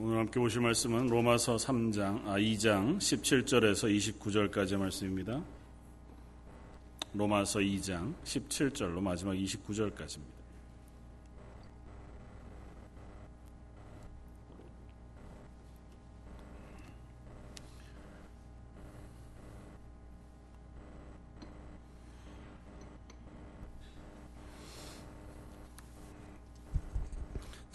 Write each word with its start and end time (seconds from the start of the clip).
오늘 0.00 0.18
함께 0.18 0.38
보실 0.38 0.60
말씀은 0.60 1.08
로마서 1.08 1.56
3장, 1.56 2.24
아, 2.24 2.38
2장 2.38 2.98
17절에서 2.98 3.92
29절까지의 4.20 4.76
말씀입니다. 4.76 5.42
로마서 7.14 7.58
2장 7.58 8.14
17절로 8.22 9.00
마지막 9.00 9.32
29절까지입니다. 9.32 10.37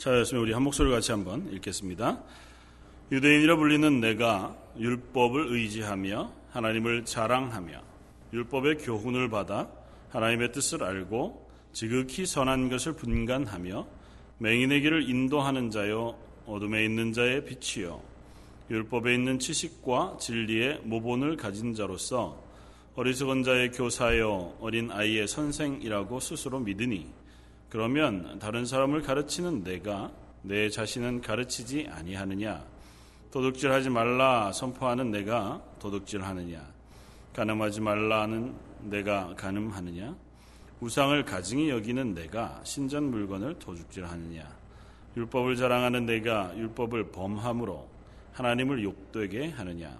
자였으면 0.03 0.43
우리 0.43 0.51
한 0.51 0.63
목소리를 0.63 0.93
같이 0.93 1.13
한번 1.13 1.49
읽겠습니다. 1.53 2.21
유대인이라 3.09 3.55
불리는 3.55 4.01
내가 4.01 4.53
율법을 4.77 5.53
의지하며 5.53 6.29
하나님을 6.51 7.05
자랑하며 7.05 7.81
율법의 8.33 8.79
교훈을 8.79 9.29
받아 9.29 9.69
하나님의 10.09 10.51
뜻을 10.51 10.83
알고 10.83 11.49
지극히 11.71 12.25
선한 12.25 12.67
것을 12.69 12.93
분간하며 12.93 13.87
맹인의 14.39 14.81
길을 14.81 15.09
인도하는 15.09 15.71
자요 15.71 16.17
어둠에 16.47 16.83
있는 16.83 17.13
자의 17.13 17.45
빛이요 17.45 18.01
율법에 18.71 19.13
있는 19.13 19.39
지식과 19.39 20.17
진리의 20.19 20.81
모본을 20.83 21.37
가진 21.37 21.73
자로서 21.73 22.43
어리석은 22.95 23.43
자의 23.43 23.71
교사요 23.71 24.53
어린 24.59 24.91
아이의 24.91 25.29
선생이라고 25.29 26.19
스스로 26.19 26.59
믿으니 26.59 27.22
그러면 27.73 28.37
다른 28.37 28.67
사람을 28.67 29.01
가르치는 29.01 29.63
내가 29.63 30.11
내 30.43 30.69
자신은 30.69 31.21
가르치지 31.21 31.89
아니하느냐? 31.89 32.63
도둑질하지 33.31 33.89
말라 33.89 34.51
선포하는 34.51 35.09
내가 35.09 35.59
도둑질하느냐? 35.79 36.61
가늠하지 37.35 37.81
말라는 37.81 38.53
내가 38.81 39.33
가늠하느냐? 39.35 40.15
우상을 40.81 41.25
가증히 41.25 41.71
여기는 41.71 42.13
내가 42.13 42.61
신전 42.63 43.05
물건을 43.05 43.57
도둑질하느냐? 43.57 44.47
율법을 45.17 45.55
자랑하는 45.55 46.05
내가 46.05 46.55
율법을 46.55 47.05
범함으로 47.09 47.89
하나님을 48.33 48.83
욕되게 48.83 49.49
하느냐? 49.49 49.97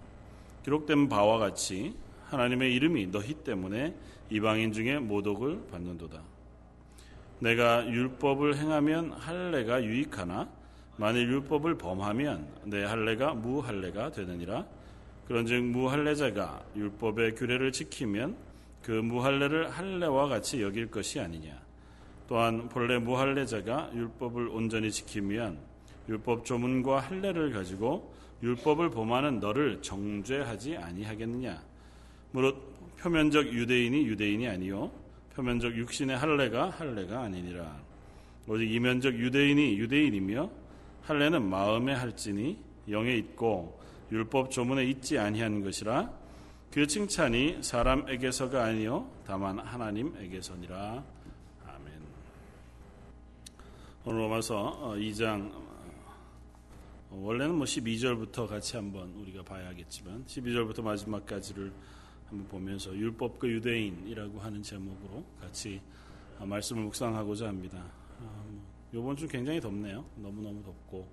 기록된 0.64 1.09
바와 1.09 1.39
같이 1.39 1.95
하나님의 2.28 2.76
이름이 2.76 3.08
너희 3.08 3.33
때문에 3.33 3.95
이방인 4.30 4.73
중에 4.73 5.00
모독을 5.00 5.70
받는도다. 5.72 6.33
내가 7.44 7.86
율법을 7.86 8.55
행하면 8.55 9.11
할례가 9.11 9.83
유익하나? 9.83 10.47
만일 10.95 11.27
율법을 11.27 11.77
범하면 11.77 12.47
내 12.63 12.86
할례가 12.86 13.33
무할례가 13.33 14.11
되느니라. 14.11 14.66
그런즉 15.27 15.61
무할례자가 15.66 16.64
율법의 16.77 17.36
규례를 17.36 17.73
지키면 17.73 18.38
그 18.81 18.91
무할례를 18.91 19.71
할례와 19.71 20.30
같이 20.30 20.61
여길 20.61 20.89
것이 20.89 21.19
아니냐. 21.19 21.61
또한 22.30 22.69
본래 22.69 22.97
무할례자가 22.97 23.91
율법을 23.94 24.47
온전히 24.47 24.89
지키면 24.89 25.58
율법 26.08 26.45
조문과 26.45 27.02
할례를 27.02 27.52
가지고 27.52 28.14
율법을 28.41 28.89
범하는 28.91 29.41
너를 29.41 29.81
정죄하지 29.81 30.77
아니하겠느냐? 30.77 31.61
무릇 32.31 32.55
표면적 32.99 33.47
유대인이 33.47 34.05
유대인이 34.05 34.47
아니요 34.47 35.03
표면적 35.36 35.76
육신의 35.76 36.17
할례가 36.17 36.70
할례가 36.70 37.22
아니니라. 37.22 37.81
오직 38.48 38.72
이면적 38.72 39.16
유대인이 39.16 39.78
유대인이며 39.80 40.50
할례는 41.03 41.50
마음에 41.50 41.94
할지니 41.94 42.58
영에 42.89 43.16
있고 43.16 43.80
율법 44.11 44.52
조문에 44.52 44.86
있지 44.86 45.17
아니한 45.17 45.64
것이라 45.64 46.11
그 46.72 46.86
칭찬이 46.88 47.59
사람에게서가 47.61 48.64
아니요 48.64 49.09
다만 49.26 49.59
하나님에게서니라. 49.59 51.04
아멘. 51.67 51.94
오늘 54.05 54.20
로마서 54.20 54.95
2장 54.98 55.52
어, 55.54 55.64
어, 57.11 57.21
원래는 57.21 57.55
뭐 57.55 57.65
12절부터 57.65 58.48
같이 58.48 58.76
한번 58.76 59.14
우리가 59.14 59.44
봐야겠지만 59.44 60.26
12절부터 60.26 60.82
마지막까지를 60.82 61.71
한번 62.28 62.48
보면서 62.48 62.95
율법과 62.95 63.48
유대인이라고 63.48 64.39
하는 64.39 64.61
제목으로 64.61 65.23
같이 65.39 65.82
말씀을 66.39 66.84
묵상하고자 66.84 67.48
합니다. 67.48 67.84
이번 68.92 69.14
아, 69.14 69.16
주 69.16 69.28
굉장히 69.28 69.60
덥네요. 69.60 70.06
너무너무 70.16 70.64
덥고 70.64 71.08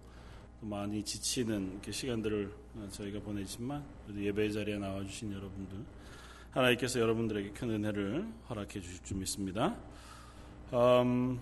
많이 0.61 1.03
지치는 1.03 1.81
시간들을 1.91 2.53
저희가 2.91 3.21
보내지만 3.21 3.83
예배 4.15 4.51
자리에 4.51 4.79
나와주신 4.79 5.33
여러분들 5.33 5.79
하나님께서 6.51 7.01
여러분들에게 7.01 7.51
큰 7.51 7.71
은혜를 7.71 8.27
허락해 8.49 8.81
주실 8.81 9.03
줄 9.05 9.17
믿습니다. 9.19 9.77
음, 10.73 11.41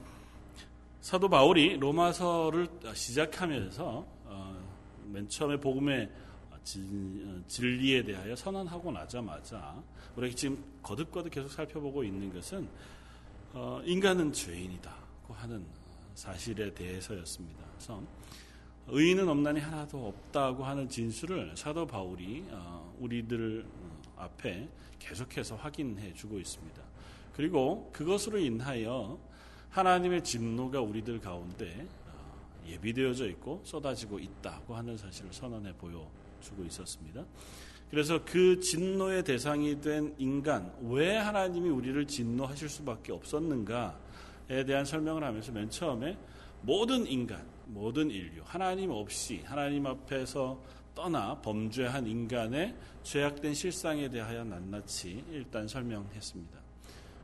사도 1.01 1.28
바울이 1.28 1.78
로마서를 1.78 2.69
시작하면서 2.95 4.07
어, 4.25 4.65
맨 5.07 5.28
처음에 5.28 5.59
복음의 5.59 6.11
어, 6.77 7.43
진리에 7.47 8.03
대하여 8.03 8.37
선언하고 8.37 8.93
나자마자 8.93 9.83
우리가 10.17 10.34
지금 10.34 10.62
거듭거듭 10.83 11.33
계속 11.33 11.51
살펴보고 11.51 12.05
있는 12.05 12.33
것은 12.33 12.69
어, 13.55 13.81
인간은 13.84 14.33
죄인이다고 14.33 15.34
하는 15.34 15.65
사실에 16.15 16.73
대해서였습니다. 16.75 17.65
그래서 17.75 18.03
의인은 18.89 19.28
없나니 19.28 19.61
하나도 19.61 20.09
없다고 20.09 20.65
하는 20.65 20.89
진술을 20.89 21.57
사도 21.57 21.87
바울이 21.87 22.45
어, 22.51 22.95
우리들 22.99 23.65
앞에 24.17 24.69
계속해서 24.99 25.57
확인해 25.57 26.12
주고 26.12 26.39
있습니다. 26.39 26.83
그리고 27.34 27.91
그것으로 27.93 28.39
인하여 28.39 29.19
하나님의 29.71 30.25
진노가 30.25 30.81
우리들 30.81 31.21
가운데 31.21 31.87
예비되어져 32.67 33.28
있고 33.31 33.62
쏟아지고 33.65 34.19
있다고 34.19 34.75
하는 34.75 34.97
사실을 34.97 35.33
선언해 35.33 35.73
보여 35.75 36.11
주고 36.41 36.65
있었습니다. 36.65 37.25
그래서 37.91 38.21
그 38.25 38.60
진노의 38.60 39.25
대상이 39.25 39.81
된 39.81 40.15
인간, 40.19 40.72
왜 40.82 41.16
하나님이 41.16 41.71
우리를 41.71 42.06
진노하실 42.06 42.69
수밖에 42.69 43.12
없었는가에 43.12 44.65
대한 44.66 44.84
설명을 44.84 45.25
하면서 45.25 45.53
맨 45.53 45.71
처음에 45.71 46.19
모든 46.62 47.06
인간, 47.06 47.47
모든 47.66 48.10
인류, 48.10 48.43
하나님 48.44 48.91
없이 48.91 49.43
하나님 49.44 49.87
앞에서 49.87 50.60
떠나 50.94 51.41
범죄한 51.41 52.06
인간의 52.06 52.75
죄악된 53.04 53.54
실상에 53.54 54.09
대하여 54.09 54.44
낱낱이 54.44 55.25
일단 55.31 55.69
설명했습니다. 55.69 56.59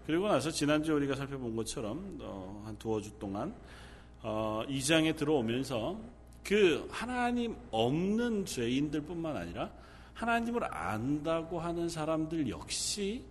그리고 0.07 0.29
나서 0.29 0.51
지난주에 0.51 0.95
우리가 0.95 1.17
살펴본 1.17 1.57
것처럼 1.57 2.19
어, 2.21 2.63
한 2.65 2.77
두어 2.79 3.01
주 3.01 3.11
동안 3.19 3.55
어, 4.23 4.63
2장에 4.69 5.17
들어오면서 5.17 5.99
그 6.45 6.87
하나님 6.91 7.57
없는 7.71 8.45
죄인들뿐만 8.45 9.37
아니라 9.37 9.73
하나님을 10.13 10.63
안다고 10.73 11.59
하는 11.59 11.89
사람들 11.89 12.49
역시 12.49 13.25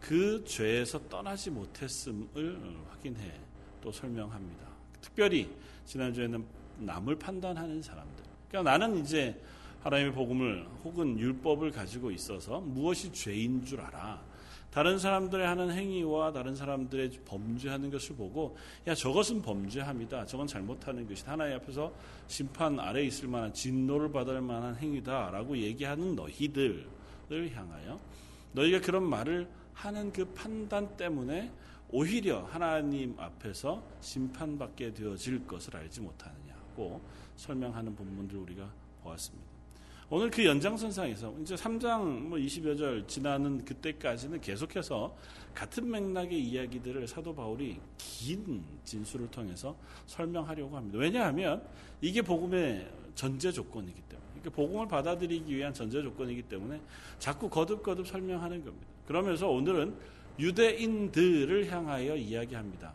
그 0.00 0.44
죄에서 0.44 0.98
떠나지 1.08 1.50
못했음을 1.50 2.84
확인해 2.90 3.32
또 3.80 3.90
설명합니다. 3.92 4.66
특별히 5.00 5.48
지난주에는 5.86 6.44
남을 6.80 7.16
판단하는 7.16 7.80
사람들. 7.80 8.24
그러니까 8.48 8.70
나는 8.70 8.98
이제 8.98 9.40
하나님의 9.82 10.12
복음을 10.12 10.66
혹은 10.84 11.18
율법을 11.18 11.70
가지고 11.70 12.10
있어서 12.10 12.60
무엇이 12.60 13.12
죄인 13.12 13.64
줄 13.64 13.80
알아. 13.80 14.20
다른 14.70 14.98
사람들의 14.98 15.46
하는 15.46 15.70
행위와 15.70 16.32
다른 16.32 16.54
사람들의 16.54 17.10
범죄하는 17.24 17.90
것을 17.90 18.16
보고 18.16 18.56
야 18.86 18.94
저것은 18.94 19.42
범죄합니다. 19.42 20.26
저건 20.26 20.46
잘못하는 20.46 21.08
것이 21.08 21.24
하나님 21.24 21.56
앞에서 21.56 21.92
심판 22.26 22.78
아래 22.78 23.02
있을 23.02 23.28
만한 23.28 23.52
진노를 23.52 24.12
받을 24.12 24.40
만한 24.40 24.76
행위다라고 24.76 25.56
얘기하는 25.56 26.14
너희들을 26.14 26.86
향하여 27.54 27.98
너희가 28.52 28.80
그런 28.80 29.04
말을 29.04 29.48
하는 29.72 30.12
그 30.12 30.24
판단 30.34 30.96
때문에 30.96 31.50
오히려 31.90 32.44
하나님 32.44 33.18
앞에서 33.18 33.82
심판받게 34.00 34.92
되어질 34.92 35.46
것을 35.46 35.76
알지 35.76 36.02
못하느냐고 36.02 37.00
설명하는 37.36 37.96
본문들을 37.96 38.42
우리가 38.42 38.70
보았습니다. 39.02 39.57
오늘 40.10 40.30
그 40.30 40.42
연장선상에서 40.42 41.34
이제 41.42 41.54
3장 41.54 42.00
뭐 42.02 42.38
20여 42.38 42.78
절 42.78 43.06
지나는 43.06 43.62
그때까지는 43.62 44.40
계속해서 44.40 45.14
같은 45.54 45.90
맥락의 45.90 46.40
이야기들을 46.40 47.06
사도 47.06 47.34
바울이 47.34 47.78
긴 47.98 48.64
진술을 48.84 49.30
통해서 49.30 49.76
설명하려고 50.06 50.74
합니다. 50.74 50.98
왜냐하면 50.98 51.62
이게 52.00 52.22
복음의 52.22 52.90
전제 53.14 53.52
조건이기 53.52 54.00
때문에. 54.00 54.26
그러니까 54.40 54.50
복음을 54.50 54.88
받아들이기 54.88 55.54
위한 55.54 55.74
전제 55.74 56.00
조건이기 56.00 56.42
때문에 56.42 56.80
자꾸 57.18 57.50
거듭거듭 57.50 58.06
설명하는 58.06 58.64
겁니다. 58.64 58.86
그러면서 59.06 59.50
오늘은 59.50 59.94
유대인들을 60.38 61.70
향하여 61.70 62.16
이야기합니다. 62.16 62.94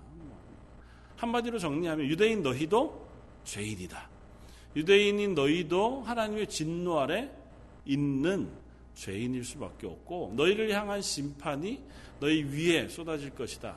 한마디로 1.17 1.59
정리하면 1.59 2.07
유대인 2.07 2.41
너희도 2.41 3.07
죄인이다. 3.43 4.12
유대인인 4.75 5.35
너희도 5.35 6.01
하나님의 6.01 6.47
진노 6.47 6.99
아래 6.99 7.29
있는 7.85 8.49
죄인일 8.95 9.43
수밖에 9.43 9.87
없고 9.87 10.33
너희를 10.35 10.71
향한 10.71 11.01
심판이 11.01 11.81
너희 12.19 12.43
위에 12.43 12.87
쏟아질 12.87 13.31
것이다. 13.31 13.75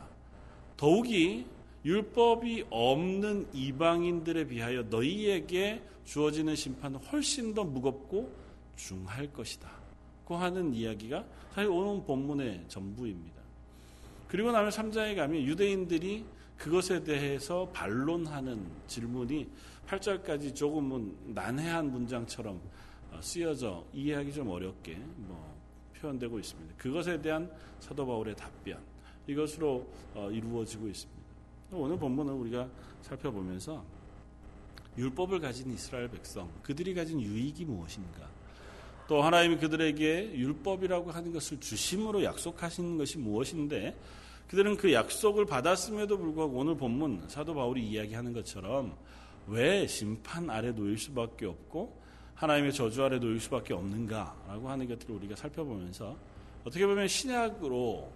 더욱이 0.76 1.46
율법이 1.84 2.66
없는 2.70 3.48
이방인들에 3.52 4.46
비하여 4.46 4.82
너희에게 4.82 5.82
주어지는 6.04 6.54
심판은 6.54 6.98
훨씬 7.00 7.54
더 7.54 7.64
무겁고 7.64 8.32
중할 8.76 9.32
것이다. 9.32 9.70
고 10.24 10.36
하는 10.36 10.74
이야기가 10.74 11.24
사실 11.54 11.70
오늘 11.70 12.04
본문의 12.04 12.64
전부입니다. 12.68 13.36
그리고 14.28 14.50
나면 14.50 14.70
3장에 14.70 15.14
가면 15.14 15.42
유대인들이 15.42 16.24
그것에 16.58 17.04
대해서 17.04 17.68
반론하는 17.72 18.66
질문이 18.86 19.48
8절까지 19.86 20.54
조금은 20.54 21.16
난해한 21.26 21.90
문장처럼 21.90 22.60
어, 23.12 23.20
쓰여져 23.20 23.84
이해하기 23.92 24.32
좀 24.32 24.48
어렵게 24.48 24.96
뭐 25.16 25.56
표현되고 26.00 26.38
있습니다. 26.38 26.74
그것에 26.76 27.20
대한 27.20 27.50
사도 27.80 28.06
바울의 28.06 28.36
답변 28.36 28.78
이것으로 29.26 29.86
어, 30.14 30.30
이루어지고 30.30 30.88
있습니다. 30.88 31.22
오늘 31.72 31.98
본문을 31.98 32.32
우리가 32.32 32.68
살펴보면서 33.02 33.84
율법을 34.98 35.40
가진 35.40 35.70
이스라엘 35.72 36.08
백성 36.08 36.50
그들이 36.62 36.94
가진 36.94 37.20
유익이 37.20 37.64
무엇인가 37.64 38.28
또 39.08 39.22
하나님이 39.22 39.58
그들에게 39.58 40.32
율법이라고 40.34 41.10
하는 41.10 41.32
것을 41.32 41.60
주심으로 41.60 42.24
약속하신 42.24 42.98
것이 42.98 43.18
무엇인데 43.18 43.96
그들은 44.48 44.76
그 44.76 44.92
약속을 44.92 45.44
받았음에도 45.46 46.18
불구하고 46.18 46.58
오늘 46.58 46.76
본문 46.76 47.24
사도 47.28 47.54
바울이 47.54 47.86
이야기하는 47.86 48.32
것처럼 48.32 48.96
왜 49.48 49.86
심판 49.86 50.50
아래 50.50 50.72
놓일 50.72 50.98
수밖에 50.98 51.46
없고 51.46 52.02
하나님의 52.34 52.72
저주 52.72 53.02
아래 53.02 53.18
놓일 53.18 53.40
수밖에 53.40 53.74
없는가라고 53.74 54.68
하는 54.68 54.88
것들을 54.88 55.14
우리가 55.16 55.36
살펴보면서 55.36 56.16
어떻게 56.64 56.86
보면 56.86 57.08
신약으로 57.08 58.12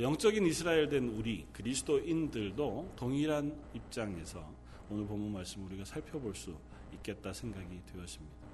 영적인 0.00 0.46
이스라엘 0.46 0.88
된 0.88 1.08
우리 1.08 1.46
그리스도인들도 1.52 2.92
동일한 2.96 3.56
입장에서 3.74 4.46
오늘 4.90 5.06
본문 5.06 5.32
말씀 5.32 5.64
우리가 5.66 5.84
살펴볼 5.84 6.34
수 6.34 6.54
있겠다 6.92 7.32
생각이 7.32 7.80
되었습니다. 7.92 8.46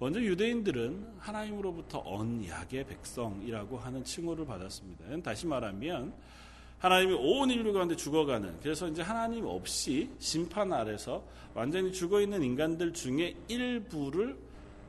먼저 0.00 0.20
유대인들은 0.20 1.16
하나님으로부터 1.18 2.02
언약의 2.04 2.86
백성이라고 2.86 3.78
하는 3.78 4.04
칭호를 4.04 4.46
받았습니다. 4.46 5.04
다시 5.22 5.46
말하면 5.46 6.14
하나님이 6.78 7.14
온 7.14 7.50
인류 7.50 7.72
가운데 7.72 7.96
죽어가는 7.96 8.60
그래서 8.62 8.88
이제 8.88 9.02
하나님 9.02 9.44
없이 9.46 10.10
심판 10.18 10.72
아래서 10.72 11.24
완전히 11.54 11.92
죽어 11.92 12.20
있는 12.20 12.42
인간들 12.42 12.92
중에 12.92 13.34
일부를 13.48 14.38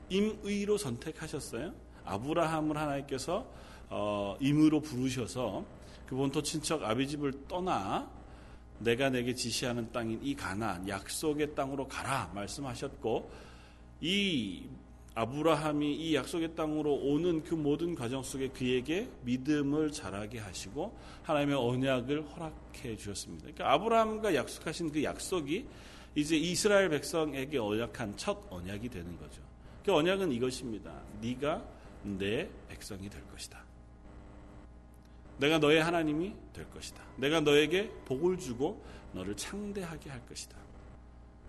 임의로 0.09 0.77
선택하셨어요. 0.77 1.73
아브라함을 2.05 2.77
하나님께서 2.77 3.45
어, 3.89 4.37
임의로 4.39 4.81
부르셔서 4.81 5.65
그 6.05 6.15
본토 6.15 6.41
친척 6.43 6.83
아비집을 6.83 7.47
떠나 7.47 8.09
내가 8.79 9.09
내게 9.09 9.33
지시하는 9.33 9.91
땅인 9.91 10.19
이 10.23 10.35
가나안 10.35 10.87
약속의 10.87 11.55
땅으로 11.55 11.87
가라 11.87 12.31
말씀하셨고 12.33 13.29
이 14.01 14.63
아브라함이 15.19 15.95
이 15.95 16.15
약속의 16.15 16.55
땅으로 16.55 16.93
오는 16.95 17.43
그 17.43 17.53
모든 17.53 17.93
과정 17.93 18.23
속에 18.23 18.47
그에게 18.47 19.09
믿음을 19.23 19.91
자라게 19.91 20.39
하시고 20.39 20.97
하나님의 21.23 21.57
언약을 21.57 22.23
허락해 22.29 22.95
주셨습니다. 22.95 23.43
그러니까 23.43 23.73
아브라함과 23.73 24.33
약속하신 24.33 24.93
그 24.93 25.03
약속이 25.03 25.65
이제 26.15 26.37
이스라엘 26.37 26.87
백성에게 26.87 27.57
언약한 27.57 28.15
첫 28.15 28.39
언약이 28.49 28.87
되는 28.87 29.17
거죠. 29.17 29.41
그 29.83 29.93
언약은 29.93 30.31
이것입니다. 30.31 30.93
네가 31.19 31.65
내 32.03 32.49
백성이 32.69 33.09
될 33.09 33.21
것이다. 33.27 33.61
내가 35.37 35.57
너의 35.57 35.83
하나님이 35.83 36.33
될 36.53 36.69
것이다. 36.69 37.03
내가 37.17 37.41
너에게 37.41 37.91
복을 38.05 38.37
주고 38.37 38.81
너를 39.11 39.35
창대하게 39.35 40.11
할 40.11 40.25
것이다. 40.27 40.55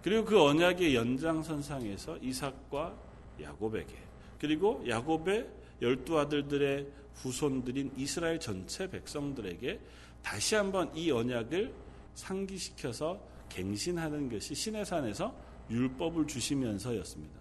그리고 0.02 0.24
그 0.24 0.42
언약의 0.42 0.96
연장선상에서 0.96 2.18
이삭과 2.18 3.09
야곱에게 3.42 3.94
그리고 4.38 4.82
야곱의 4.86 5.48
열두 5.82 6.18
아들들의 6.18 6.86
후손들인 7.14 7.92
이스라엘 7.96 8.38
전체 8.38 8.88
백성들에게 8.88 9.80
다시 10.22 10.54
한번 10.54 10.94
이 10.94 11.10
언약을 11.10 11.72
상기시켜서 12.14 13.20
갱신하는 13.48 14.30
것이 14.30 14.54
시내산에서 14.54 15.34
율법을 15.70 16.26
주시면서였습니다. 16.26 17.40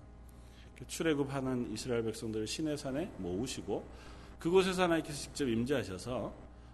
그 0.78 0.88
출애굽하는 0.88 1.72
이스라엘 1.74 2.04
백성들을 2.04 2.48
시내산에 2.48 3.12
모으시고 3.18 3.86
그곳에서 4.40 4.84
하나님께서 4.84 5.18
직접 5.18 5.48
임재하셔서 5.48 6.34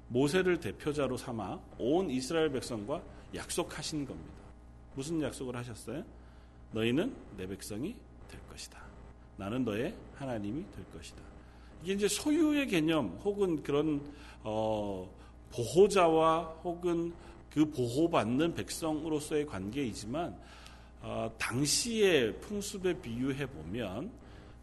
모세를 0.10 0.60
대표자로 0.60 1.18
삼아 1.18 1.60
온 1.80 2.12
이스라엘 2.12 2.52
백성과 2.52 3.02
약속하신 3.34 4.06
겁니다. 4.06 4.34
무슨 4.94 5.22
약속을 5.22 5.56
하셨어요? 5.56 6.04
너희는 6.72 7.16
내 7.38 7.48
백성이 7.48 7.96
될 8.28 8.40
것이다. 8.48 8.85
나는 9.38 9.64
너의 9.66 9.94
하나님이 10.16 10.64
될 10.72 10.86
것이다. 10.94 11.22
이게 11.84 11.94
이제 11.94 12.08
소유의 12.08 12.68
개념 12.68 13.20
혹은 13.24 13.62
그런 13.62 14.02
어, 14.44 15.10
보호자와 15.52 16.44
혹은 16.64 17.14
그 17.50 17.70
보호받는 17.70 18.54
백성으로서의 18.54 19.46
관계이지만 19.46 20.36
어, 21.02 21.32
당시의 21.38 22.40
풍습에 22.42 23.00
비유해 23.02 23.46
보면 23.46 24.12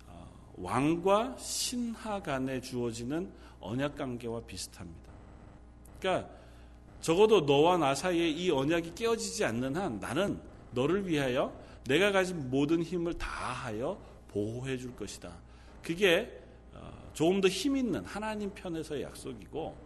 어, 0.08 0.28
왕과 0.56 1.36
신하 1.38 2.20
간에 2.20 2.60
주어지는 2.60 3.30
언약 3.60 3.96
관계와 3.96 4.40
비슷합니다. 4.40 5.12
그러니까 6.00 6.28
적어도 7.00 7.42
너와 7.42 7.78
나 7.78 7.94
사이에 7.94 8.28
이 8.28 8.50
언약이 8.50 8.94
깨어지지 8.94 9.44
않는 9.44 9.76
한 9.76 10.00
나는 10.00 10.40
너를 10.72 11.06
위하여 11.06 11.52
내가 11.84 12.12
가진 12.12 12.50
모든 12.50 12.82
힘을 12.82 13.14
다하여 13.14 13.98
보호해 14.32 14.76
줄 14.78 14.94
것이다. 14.96 15.32
그게 15.82 16.40
어, 16.74 17.10
조금 17.12 17.40
더 17.40 17.48
힘 17.48 17.76
있는 17.76 18.04
하나님 18.04 18.50
편에서의 18.54 19.02
약속이고 19.02 19.76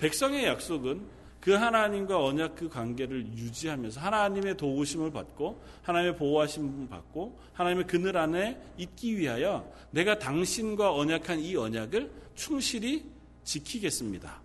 백성의 0.00 0.44
약속은 0.46 1.22
그 1.40 1.52
하나님과 1.52 2.24
언약 2.24 2.54
그 2.54 2.68
관계를 2.68 3.26
유지하면서 3.26 4.00
하나님의 4.00 4.56
도우심을 4.56 5.10
받고 5.10 5.60
하나님의 5.82 6.16
보호하심을 6.16 6.88
받고 6.88 7.36
하나님의 7.54 7.86
그늘 7.88 8.16
안에 8.16 8.60
있기 8.78 9.18
위하여 9.18 9.68
내가 9.90 10.18
당신과 10.18 10.94
언약한 10.94 11.40
이 11.40 11.56
언약을 11.56 12.10
충실히 12.36 13.04
지키겠습니다. 13.42 14.40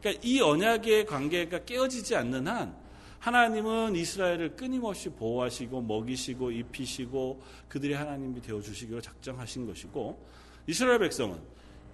그러니까 0.00 0.20
이 0.24 0.40
언약의 0.40 1.06
관계가 1.06 1.64
깨어지지 1.64 2.16
않는 2.16 2.48
한 2.48 2.74
하나님은 3.18 3.96
이스라엘을 3.96 4.56
끊임없이 4.56 5.08
보호하시고 5.10 5.82
먹이시고 5.82 6.50
입히시고 6.52 7.42
그들의 7.68 7.96
하나님이 7.96 8.40
되어 8.40 8.60
주시기로 8.60 9.00
작정하신 9.00 9.66
것이고 9.66 10.18
이스라엘 10.66 10.98
백성은 11.00 11.38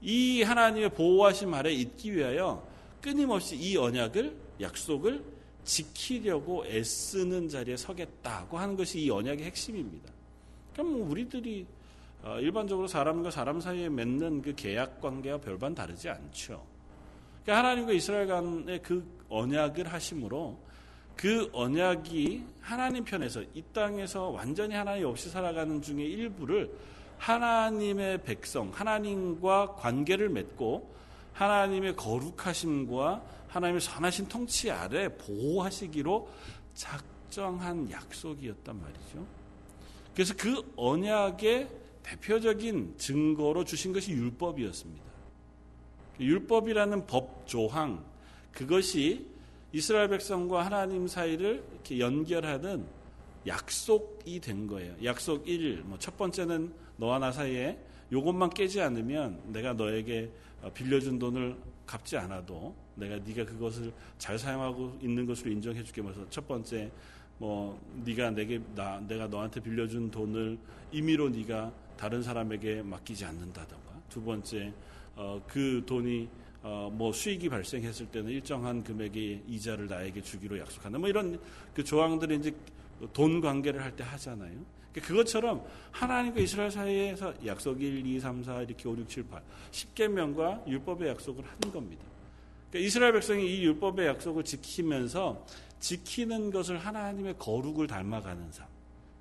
이 0.03 0.43
하나님의 0.43 0.91
보호하심 0.91 1.55
아래 1.55 1.73
있기 1.73 2.15
위하여 2.15 2.67
끊임없이 3.01 3.57
이 3.57 3.77
언약을 3.77 4.37
약속을 4.61 5.25
지키려고 5.65 6.67
애쓰는 6.67 7.49
자리에 7.49 7.77
서겠다고 7.77 8.59
하는 8.59 8.77
것이 8.77 9.01
이 9.01 9.11
언약의 9.11 9.47
핵심입니다. 9.47 10.13
그럼 10.73 10.93
뭐 10.93 11.11
우리들이 11.11 11.67
어, 12.23 12.39
일반적으로 12.41 12.87
사람과 12.87 13.31
사람 13.31 13.61
사이에 13.61 13.89
맺는 13.89 14.43
그 14.43 14.55
계약 14.55 15.01
관계와 15.01 15.39
별반 15.39 15.75
다르지 15.75 16.09
않죠. 16.09 16.65
그러니까 17.43 17.59
하나님과 17.59 17.93
이스라엘 17.93 18.27
간의 18.27 18.81
그 18.83 19.07
언약을 19.29 19.93
하심으로 19.93 20.59
그 21.17 21.51
언약이 21.53 22.45
하나님 22.61 23.05
편에서 23.05 23.43
이 23.55 23.63
땅에서 23.73 24.31
완전히 24.31 24.75
하나님 24.75 25.07
없이 25.07 25.29
살아가는 25.29 25.81
중에 25.81 26.03
일부를 26.03 26.71
하나님의 27.19 28.23
백성, 28.23 28.71
하나님과 28.73 29.77
관계를 29.77 30.29
맺고 30.29 30.95
하나님의 31.33 31.97
거룩하심과 31.97 33.23
하나님의 33.49 33.81
선하신 33.81 34.29
통치 34.29 34.71
아래 34.71 35.09
보호하시기로 35.17 36.29
작정한 36.75 37.91
약속이었단 37.91 38.81
말이죠. 38.81 39.27
그래서 40.15 40.35
그 40.37 40.73
언약의 40.77 41.69
대표적인 42.03 42.95
증거로 42.99 43.65
주신 43.65 43.93
것이 43.93 44.13
율법이었습니다. 44.13 45.05
율법이라는 46.21 47.07
법 47.07 47.47
조항, 47.47 48.05
그것이 48.53 49.27
이스라엘 49.75 50.07
백성과 50.07 50.65
하나님 50.67 51.09
사이를 51.09 51.65
이렇게 51.73 51.99
연결하는 51.99 52.87
약속이 53.45 54.39
된 54.39 54.69
거예요. 54.69 54.95
약속 55.03 55.49
1, 55.49 55.83
뭐 55.83 55.99
첫 55.99 56.17
번째는 56.17 56.73
너와 56.97 57.19
나 57.19 57.33
사이에 57.33 57.77
이것만 58.09 58.51
깨지 58.51 58.81
않으면 58.81 59.41
내가 59.47 59.73
너에게 59.73 60.31
어, 60.63 60.71
빌려준 60.73 61.19
돈을 61.19 61.57
갚지 61.87 62.17
않아도 62.17 62.73
내가 62.95 63.17
네가 63.17 63.45
그것을 63.47 63.93
잘 64.17 64.39
사용하고 64.39 64.97
있는 65.03 65.27
것으로 65.27 65.51
인정해 65.51 65.83
줄게 65.83 66.01
그래서 66.03 66.25
첫 66.31 66.47
번째 66.47 66.89
뭐 67.39 67.77
네가 68.05 68.31
내게 68.31 68.61
나 68.77 69.01
내가 69.01 69.27
너한테 69.27 69.61
빌려준 69.61 70.09
돈을 70.09 70.57
임의로 70.93 71.31
네가 71.31 71.73
다른 71.97 72.23
사람에게 72.23 72.83
맡기지 72.83 73.25
않는다던가 73.25 74.01
두 74.09 74.23
번째 74.23 74.73
어, 75.17 75.43
그 75.49 75.83
돈이 75.85 76.29
어, 76.67 76.91
뭐 76.91 77.13
수익이 77.13 77.51
발생했을 77.51 78.07
때는 78.07 78.31
일정한 78.31 78.83
금액의 78.83 79.43
이자를 79.47 79.87
나에게 79.87 80.23
주기로 80.23 80.59
약속한다. 80.59 80.99
뭐 80.99 81.11
이런 81.11 81.39
그 81.75 81.85
조항들이 81.85 82.37
이제 82.37 82.57
돈 83.13 83.43
관계를 83.43 83.83
할 83.83 83.93
때 83.95 84.03
하잖아요. 84.03 84.65
그러니까 84.91 85.09
그것처럼 85.09 85.63
하나님과 85.91 86.41
이스라엘 86.41 86.71
사이에서 86.71 87.35
약속 87.45 87.83
1, 87.83 88.07
2, 88.07 88.19
3, 88.19 88.43
4 88.43 88.63
이렇게 88.63 88.89
5, 88.89 88.97
6, 88.97 89.09
7, 89.09 89.25
8 89.25 89.43
10계명과 89.73 90.67
율법의 90.67 91.09
약속을 91.11 91.45
하는 91.45 91.71
겁니다. 91.71 92.03
그러니까 92.71 92.89
이스라엘 92.89 93.13
백성이 93.13 93.59
이 93.59 93.65
율법의 93.65 94.07
약속을 94.07 94.45
지키면서 94.45 95.45
지키는 95.81 96.51
것을 96.51 96.79
하나님의 96.79 97.35
거룩을 97.39 97.87
닮아가는 97.87 98.53
삶. 98.53 98.67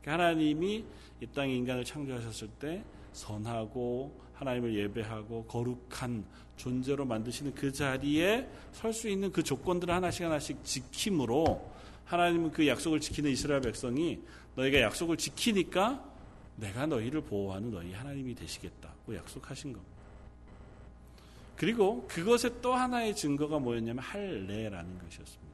그러니까 0.01 0.23
하나님이 0.23 0.85
이 1.19 1.27
땅에 1.27 1.53
인간을 1.53 1.83
창조하셨을 1.83 2.47
때 2.59 2.83
선하고 3.11 4.23
하나님을 4.35 4.75
예배하고 4.75 5.45
거룩한 5.45 6.23
존재로 6.57 7.05
만드시는 7.05 7.55
그 7.55 7.71
자리에 7.71 8.47
설 8.71 8.93
수 8.93 9.09
있는 9.09 9.31
그 9.31 9.43
조건들을 9.43 9.93
하나씩 9.93 10.25
하나씩 10.25 10.63
지킴으로 10.63 11.71
하나님은 12.05 12.51
그 12.51 12.67
약속을 12.67 12.99
지키는 12.99 13.31
이스라엘 13.31 13.61
백성이 13.61 14.19
너희가 14.55 14.81
약속을 14.81 15.17
지키니까 15.17 16.03
내가 16.57 16.85
너희를 16.85 17.21
보호하는 17.21 17.71
너희 17.71 17.91
하나님이 17.93 18.35
되시겠다고 18.35 19.15
약속하신 19.15 19.73
겁니다. 19.73 19.93
그리고 21.55 22.05
그것의 22.07 22.61
또 22.61 22.73
하나의 22.73 23.15
증거가 23.15 23.57
뭐였냐면 23.59 24.03
할례라는 24.03 24.99
것이었습니다. 24.99 25.53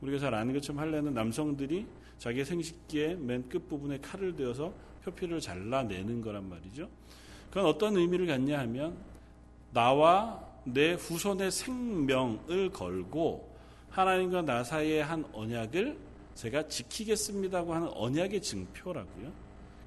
우리가 0.00 0.18
잘 0.18 0.34
아는 0.34 0.54
것처럼 0.54 0.80
할례는 0.80 1.14
남성들이 1.14 1.86
자기의 2.18 2.44
생식기의 2.44 3.16
맨 3.16 3.48
끝부분에 3.48 3.98
칼을 3.98 4.36
대어서 4.36 4.72
표피를 5.04 5.40
잘라내는 5.40 6.22
거란 6.22 6.48
말이죠. 6.48 6.88
그건 7.48 7.66
어떤 7.66 7.96
의미를 7.96 8.26
갖냐 8.26 8.58
하면 8.60 8.96
나와 9.74 10.40
내 10.64 10.92
후손의 10.92 11.50
생명을 11.50 12.70
걸고 12.70 13.52
하나님과 13.90 14.42
나 14.42 14.64
사이의 14.64 15.04
한 15.04 15.24
언약을 15.32 15.98
제가 16.34 16.68
지키겠습니다고 16.68 17.74
하는 17.74 17.88
언약의 17.92 18.40
증표라고요. 18.40 19.32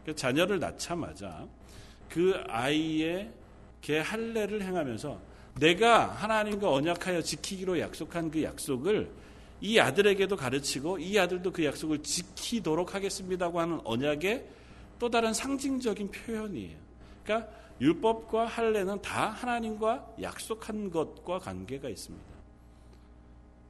그러니까 0.03 0.15
자녀를 0.15 0.59
낳자마자 0.59 1.47
그 2.09 2.41
아이의 2.47 3.31
개 3.81 3.99
할례를 3.99 4.61
행하면서 4.61 5.19
내가 5.59 6.07
하나님과 6.07 6.71
언약하여 6.71 7.21
지키기로 7.21 7.79
약속한 7.79 8.29
그 8.29 8.43
약속을 8.43 9.09
이 9.59 9.79
아들에게도 9.79 10.35
가르치고 10.35 10.99
이 10.99 11.17
아들도 11.17 11.51
그 11.51 11.65
약속을 11.65 12.03
지키도록 12.03 12.93
하겠습니다고 12.93 13.59
하는 13.59 13.79
언약의 13.83 14.45
또 14.99 15.09
다른 15.09 15.33
상징적인 15.33 16.11
표현이에요. 16.11 16.77
그러니까 17.23 17.51
율법과 17.79 18.45
할례는 18.45 19.01
다 19.01 19.29
하나님과 19.29 20.15
약속한 20.21 20.89
것과 20.89 21.39
관계가 21.39 21.89
있습니다. 21.89 22.25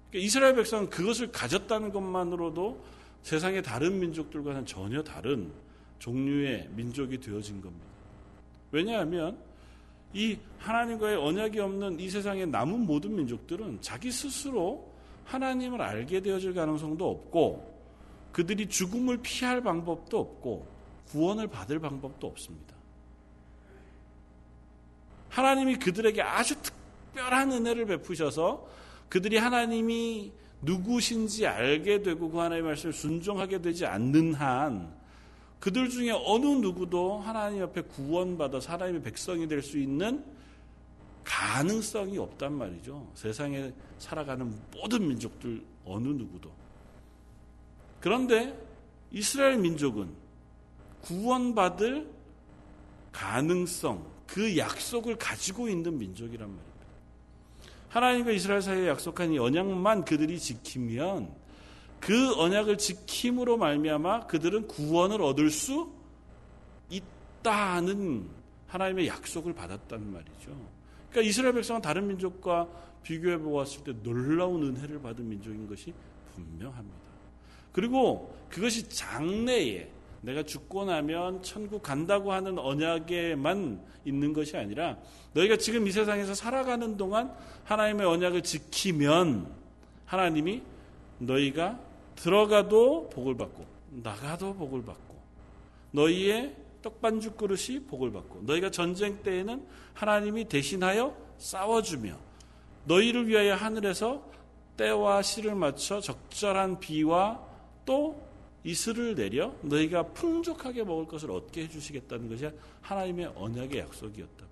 그러니까 0.09 0.25
이스라엘 0.25 0.55
백성은 0.55 0.89
그것을 0.89 1.31
가졌다는 1.31 1.91
것만으로도 1.91 2.81
세상의 3.23 3.61
다른 3.61 3.99
민족들과는 3.99 4.65
전혀 4.65 5.03
다른 5.03 5.51
종류의 5.99 6.69
민족이 6.71 7.19
되어진 7.19 7.61
겁니다. 7.61 7.85
왜냐하면 8.71 9.37
이 10.13 10.37
하나님과의 10.59 11.17
언약이 11.17 11.59
없는 11.59 11.99
이 11.99 12.09
세상의 12.09 12.47
남은 12.47 12.85
모든 12.85 13.15
민족들은 13.15 13.79
자기 13.81 14.11
스스로 14.11 14.89
하나님을 15.25 15.81
알게 15.81 16.21
되어질 16.21 16.53
가능성도 16.53 17.09
없고 17.09 17.77
그들이 18.31 18.69
죽음을 18.69 19.17
피할 19.21 19.61
방법도 19.61 20.17
없고 20.17 20.67
구원을 21.09 21.47
받을 21.47 21.79
방법도 21.79 22.27
없습니다. 22.27 22.76
하나님이 25.37 25.77
그들에게 25.77 26.19
아주 26.21 26.55
특별한 26.61 27.51
은혜를 27.51 27.85
베푸셔서 27.85 28.67
그들이 29.07 29.37
하나님이 29.37 30.31
누구신지 30.63 31.45
알게 31.45 32.01
되고 32.01 32.29
그 32.29 32.37
하나님의 32.37 32.63
말씀을 32.63 32.93
순종하게 32.93 33.61
되지 33.61 33.85
않는 33.85 34.33
한 34.33 34.91
그들 35.59 35.89
중에 35.89 36.11
어느 36.11 36.45
누구도 36.45 37.19
하나님 37.19 37.61
앞에 37.63 37.81
구원받아 37.81 38.59
하나님의 38.65 39.03
백성이 39.03 39.47
될 39.47 39.61
수 39.61 39.77
있는 39.77 40.23
가능성이 41.23 42.17
없단 42.17 42.53
말이죠. 42.53 43.05
세상에 43.13 43.73
살아가는 43.99 44.51
모든 44.73 45.07
민족들 45.07 45.61
어느 45.85 46.07
누구도. 46.07 46.49
그런데 47.99 48.57
이스라엘 49.11 49.57
민족은 49.57 50.09
구원받을 51.01 52.09
가능성, 53.11 54.05
그 54.27 54.57
약속을 54.57 55.17
가지고 55.17 55.67
있는 55.67 55.97
민족이란 55.97 56.47
말입니다. 56.49 56.77
하나님과 57.89 58.31
이스라엘 58.31 58.61
사이에 58.61 58.87
약속한 58.89 59.31
이 59.31 59.39
언약만 59.39 60.05
그들이 60.05 60.39
지키면 60.39 61.33
그 61.99 62.35
언약을 62.39 62.77
지킴으로 62.77 63.57
말미암아 63.57 64.27
그들은 64.27 64.67
구원을 64.67 65.21
얻을 65.21 65.49
수 65.49 65.91
있다는 66.89 68.29
하나님의 68.67 69.07
약속을 69.07 69.53
받았단 69.53 70.11
말이죠. 70.11 70.51
그러니까 71.09 71.21
이스라엘 71.21 71.53
백성은 71.55 71.81
다른 71.81 72.07
민족과 72.07 72.67
비교해 73.01 73.37
보았을 73.37 73.83
때 73.83 73.93
놀라운 74.03 74.63
은혜를 74.63 75.01
받은 75.01 75.27
민족인 75.27 75.67
것이 75.67 75.93
분명합니다. 76.35 76.97
그리고 77.71 78.35
그것이 78.49 78.87
장래에 78.89 79.89
내가 80.21 80.43
죽고 80.43 80.85
나면 80.85 81.43
천국 81.43 81.83
간다고 81.83 82.31
하는 82.31 82.57
언약에만 82.57 83.81
있는 84.05 84.33
것이 84.33 84.57
아니라 84.57 84.97
너희가 85.33 85.57
지금 85.57 85.87
이 85.87 85.91
세상에서 85.91 86.33
살아가는 86.33 86.97
동안 86.97 87.33
하나님의 87.65 88.07
언약을 88.07 88.43
지키면 88.43 89.47
하나님이 90.05 90.63
너희가 91.19 91.79
들어가도 92.15 93.09
복을 93.09 93.37
받고 93.37 93.65
나가도 93.89 94.55
복을 94.55 94.83
받고 94.83 95.15
너희의 95.91 96.55
떡반죽 96.81 97.37
그릇이 97.37 97.79
복을 97.87 98.11
받고 98.11 98.41
너희가 98.43 98.71
전쟁 98.71 99.21
때에는 99.23 99.65
하나님이 99.93 100.45
대신하여 100.45 101.15
싸워주며 101.37 102.15
너희를 102.85 103.27
위하여 103.27 103.55
하늘에서 103.55 104.23
때와 104.77 105.21
시를 105.21 105.55
맞춰 105.55 105.99
적절한 105.99 106.79
비와 106.79 107.41
또 107.85 108.26
이슬을 108.67 109.15
내려 109.15 109.55
너희가 109.61 110.07
풍족하게 110.07 110.83
먹을 110.83 111.05
것을 111.05 111.31
얻게 111.31 111.63
해주시겠다는 111.63 112.27
것이 112.27 112.49
하나님의 112.81 113.31
언약의 113.33 113.79
약속이었다. 113.79 114.45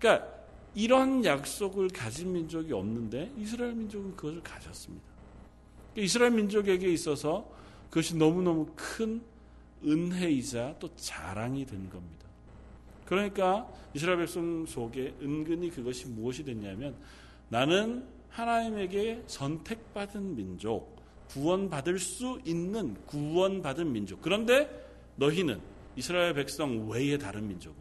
그러니까 0.00 0.28
이런 0.74 1.24
약속을 1.24 1.90
가진 1.90 2.32
민족이 2.32 2.72
없는데 2.72 3.30
이스라엘 3.38 3.74
민족은 3.74 4.16
그것을 4.16 4.42
가졌습니다. 4.42 5.04
그러니까 5.92 6.04
이스라엘 6.04 6.32
민족에게 6.32 6.92
있어서 6.92 7.48
그것이 7.88 8.16
너무너무 8.16 8.66
큰 8.74 9.22
은혜이자 9.84 10.74
또 10.80 10.92
자랑이 10.96 11.64
된 11.66 11.88
겁니다. 11.88 12.26
그러니까 13.04 13.72
이스라엘 13.94 14.18
백성 14.18 14.66
속에 14.66 15.14
은근히 15.22 15.70
그것이 15.70 16.08
무엇이 16.08 16.42
됐냐면 16.42 16.96
나는 17.48 18.04
하나님에게 18.30 19.22
선택받은 19.28 20.34
민족, 20.34 20.95
구원받을 21.30 21.98
수 21.98 22.40
있는 22.44 22.96
구원받은 23.06 23.92
민족. 23.92 24.22
그런데 24.22 24.68
너희는 25.16 25.60
이스라엘 25.96 26.34
백성 26.34 26.88
외의 26.88 27.18
다른 27.18 27.48
민족은 27.48 27.76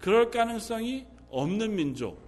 그럴 0.00 0.30
가능성이 0.30 1.06
없는 1.30 1.74
민족. 1.74 2.18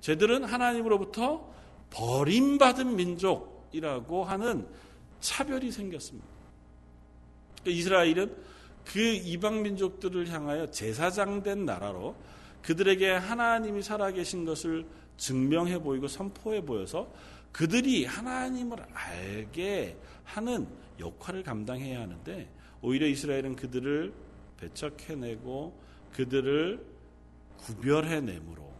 쟤들은 0.00 0.44
하나님으로부터 0.44 1.52
버림받은 1.90 2.96
민족이라고 2.96 4.24
하는 4.24 4.66
차별이 5.20 5.70
생겼습니다. 5.70 6.26
이스라엘은 7.66 8.34
그 8.86 8.98
이방 8.98 9.62
민족들을 9.62 10.28
향하여 10.28 10.70
제사장된 10.70 11.66
나라로 11.66 12.16
그들에게 12.62 13.10
하나님이 13.10 13.82
살아계신 13.82 14.44
것을 14.44 14.86
증명해 15.16 15.80
보이고 15.80 16.08
선포해 16.08 16.64
보여서 16.64 17.12
그들이 17.52 18.04
하나님을 18.04 18.78
알게 18.92 19.96
하는 20.24 20.68
역할을 20.98 21.42
감당해야 21.42 22.00
하는데 22.00 22.48
오히려 22.82 23.06
이스라엘은 23.06 23.56
그들을 23.56 24.12
배척해내고 24.58 25.78
그들을 26.12 26.84
구별해내므로 27.58 28.70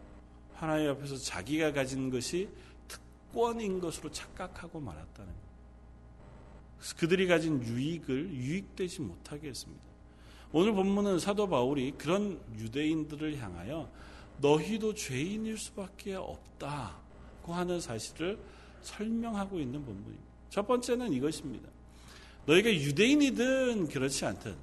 하나님 0.55 0.91
앞에서 0.91 1.17
자기가 1.17 1.73
가진 1.73 2.11
것이 2.11 2.49
특권인 2.87 3.81
것으로 3.81 4.11
착각하고 4.11 4.81
말았다는 4.81 5.33
것. 5.33 6.97
그들이 6.97 7.27
가진 7.27 7.63
유익을 7.63 8.33
유익되지 8.33 9.03
못하게 9.03 9.49
했습니다. 9.49 9.83
오늘 10.53 10.73
본문은 10.73 11.19
사도 11.19 11.49
바울이 11.49 11.93
그런 11.93 12.41
유대인들을 12.59 13.39
향하여 13.39 13.91
너희도 14.39 14.95
죄인일 14.95 15.59
수밖에 15.59 16.15
없다고 16.15 17.53
하는 17.53 17.81
사실을 17.81 18.39
설명하고 18.83 19.59
있는 19.59 19.85
본문입니다. 19.85 20.25
첫 20.51 20.67
번째는 20.67 21.13
이것입니다. 21.13 21.69
너희가 22.47 22.73
유대인이든 22.73 23.89
그렇지 23.89 24.25
않든 24.27 24.57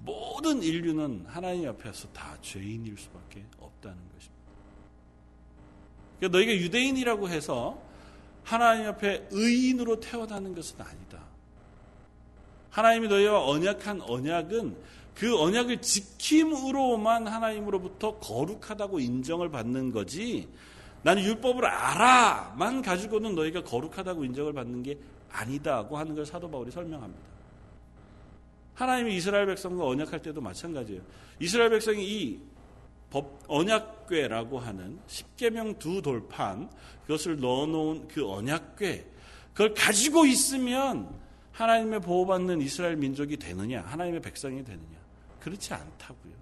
모든 0.00 0.62
인류는 0.62 1.24
하나님 1.26 1.68
앞에서 1.68 2.08
다 2.08 2.36
죄인일 2.40 2.96
수밖에 2.96 3.44
없다는 3.58 3.96
것입니다. 4.14 4.38
그러니까 6.18 6.38
너희가 6.38 6.52
유대인이라고 6.52 7.28
해서 7.28 7.80
하나님 8.44 8.86
앞에 8.86 9.28
의인으로 9.30 10.00
태어나는 10.00 10.54
것은 10.54 10.80
아니다. 10.80 11.22
하나님이 12.70 13.08
너희와 13.08 13.44
언약한 13.46 14.00
언약은 14.02 14.76
그 15.14 15.36
언약을 15.36 15.82
지킴으로만 15.82 17.26
하나님으로부터 17.26 18.18
거룩하다고 18.18 19.00
인정을 19.00 19.50
받는 19.50 19.90
거지 19.90 20.48
나는 21.02 21.22
율법을 21.22 21.64
알아만 21.64 22.82
가지고는 22.82 23.34
너희가 23.34 23.62
거룩하다고 23.62 24.24
인정을 24.24 24.52
받는 24.52 24.82
게 24.82 24.98
아니다고 25.30 25.96
하는 25.96 26.14
걸 26.14 26.26
사도 26.26 26.50
바울이 26.50 26.70
설명합니다. 26.70 27.22
하나님이 28.74 29.16
이스라엘 29.16 29.46
백성과 29.46 29.86
언약할 29.86 30.22
때도 30.22 30.40
마찬가지예요. 30.40 31.02
이스라엘 31.40 31.70
백성이 31.70 32.04
이 32.06 32.40
법, 33.10 33.40
언약궤라고 33.48 34.58
하는 34.58 34.98
십계명 35.06 35.78
두 35.78 36.02
돌판 36.02 36.70
그것을 37.02 37.40
넣어놓은 37.40 38.08
그 38.08 38.30
언약궤 38.30 39.04
그걸 39.52 39.74
가지고 39.74 40.26
있으면 40.26 41.08
하나님의 41.52 42.00
보호받는 42.00 42.60
이스라엘 42.60 42.96
민족이 42.96 43.36
되느냐 43.36 43.82
하나님의 43.82 44.20
백성이 44.20 44.64
되느냐 44.64 44.98
그렇지 45.40 45.74
않다고요. 45.74 46.34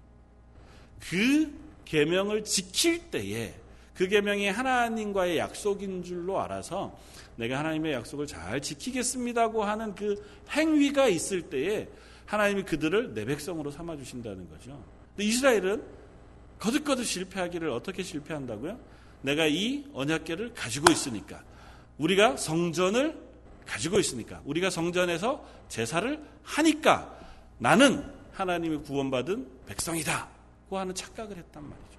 그 0.99 1.51
계명을 1.85 2.43
지킬 2.43 3.09
때에 3.09 3.55
그 3.97 4.07
계명이 4.07 4.47
하나님과의 4.49 5.39
약속인 5.39 6.03
줄로 6.03 6.39
알아서 6.39 6.95
내가 7.35 7.57
하나님의 7.57 7.93
약속을 7.93 8.27
잘 8.27 8.61
지키겠습니다고 8.61 9.63
하는 9.63 9.95
그 9.95 10.23
행위가 10.51 11.07
있을 11.07 11.41
때에 11.41 11.89
하나님이 12.27 12.61
그들을 12.63 13.15
내 13.15 13.25
백성으로 13.25 13.71
삼아 13.71 13.97
주신다는 13.97 14.47
거죠. 14.51 14.79
근데 15.15 15.23
이스라엘은 15.27 15.83
거듭거듭 16.59 17.05
실패하기를 17.05 17.69
어떻게 17.71 18.03
실패한다고요? 18.03 18.79
내가 19.23 19.47
이 19.47 19.85
언약계를 19.93 20.53
가지고 20.53 20.91
있으니까 20.91 21.43
우리가 21.97 22.37
성전을 22.37 23.19
가지고 23.65 23.97
있으니까 23.97 24.41
우리가 24.45 24.69
성전에서 24.69 25.43
제사를 25.69 26.23
하니까 26.43 27.17
나는 27.57 28.05
하나님의 28.33 28.83
구원받은 28.83 29.47
백성이다고 29.65 30.77
하는 30.77 30.93
착각을 30.93 31.35
했단 31.35 31.63
말이죠. 31.63 31.96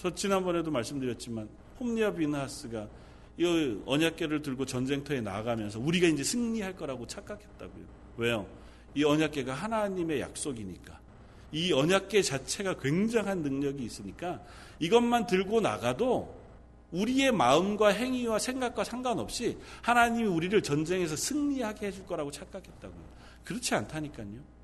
그래서 0.00 0.14
지난번에도 0.14 0.70
말씀드렸지만 0.70 1.46
홈리아 1.78 2.10
비나스가 2.10 2.88
이 3.36 3.78
언약계를 3.84 4.40
들고 4.40 4.64
전쟁터에 4.64 5.20
나아가면서 5.20 5.78
우리가 5.78 6.08
이제 6.08 6.24
승리할 6.24 6.74
거라고 6.74 7.06
착각했다고요. 7.06 7.84
왜요? 8.16 8.46
이 8.94 9.04
언약계가 9.04 9.52
하나님의 9.52 10.20
약속이니까. 10.20 10.98
이 11.52 11.72
언약계 11.72 12.22
자체가 12.22 12.78
굉장한 12.78 13.42
능력이 13.42 13.84
있으니까 13.84 14.42
이것만 14.78 15.26
들고 15.26 15.60
나가도 15.60 16.40
우리의 16.92 17.32
마음과 17.32 17.88
행위와 17.88 18.38
생각과 18.38 18.84
상관없이 18.84 19.58
하나님이 19.82 20.28
우리를 20.28 20.62
전쟁에서 20.62 21.14
승리하게 21.14 21.88
해줄 21.88 22.06
거라고 22.06 22.30
착각했다고요. 22.30 23.04
그렇지 23.44 23.74
않다니까요. 23.74 24.59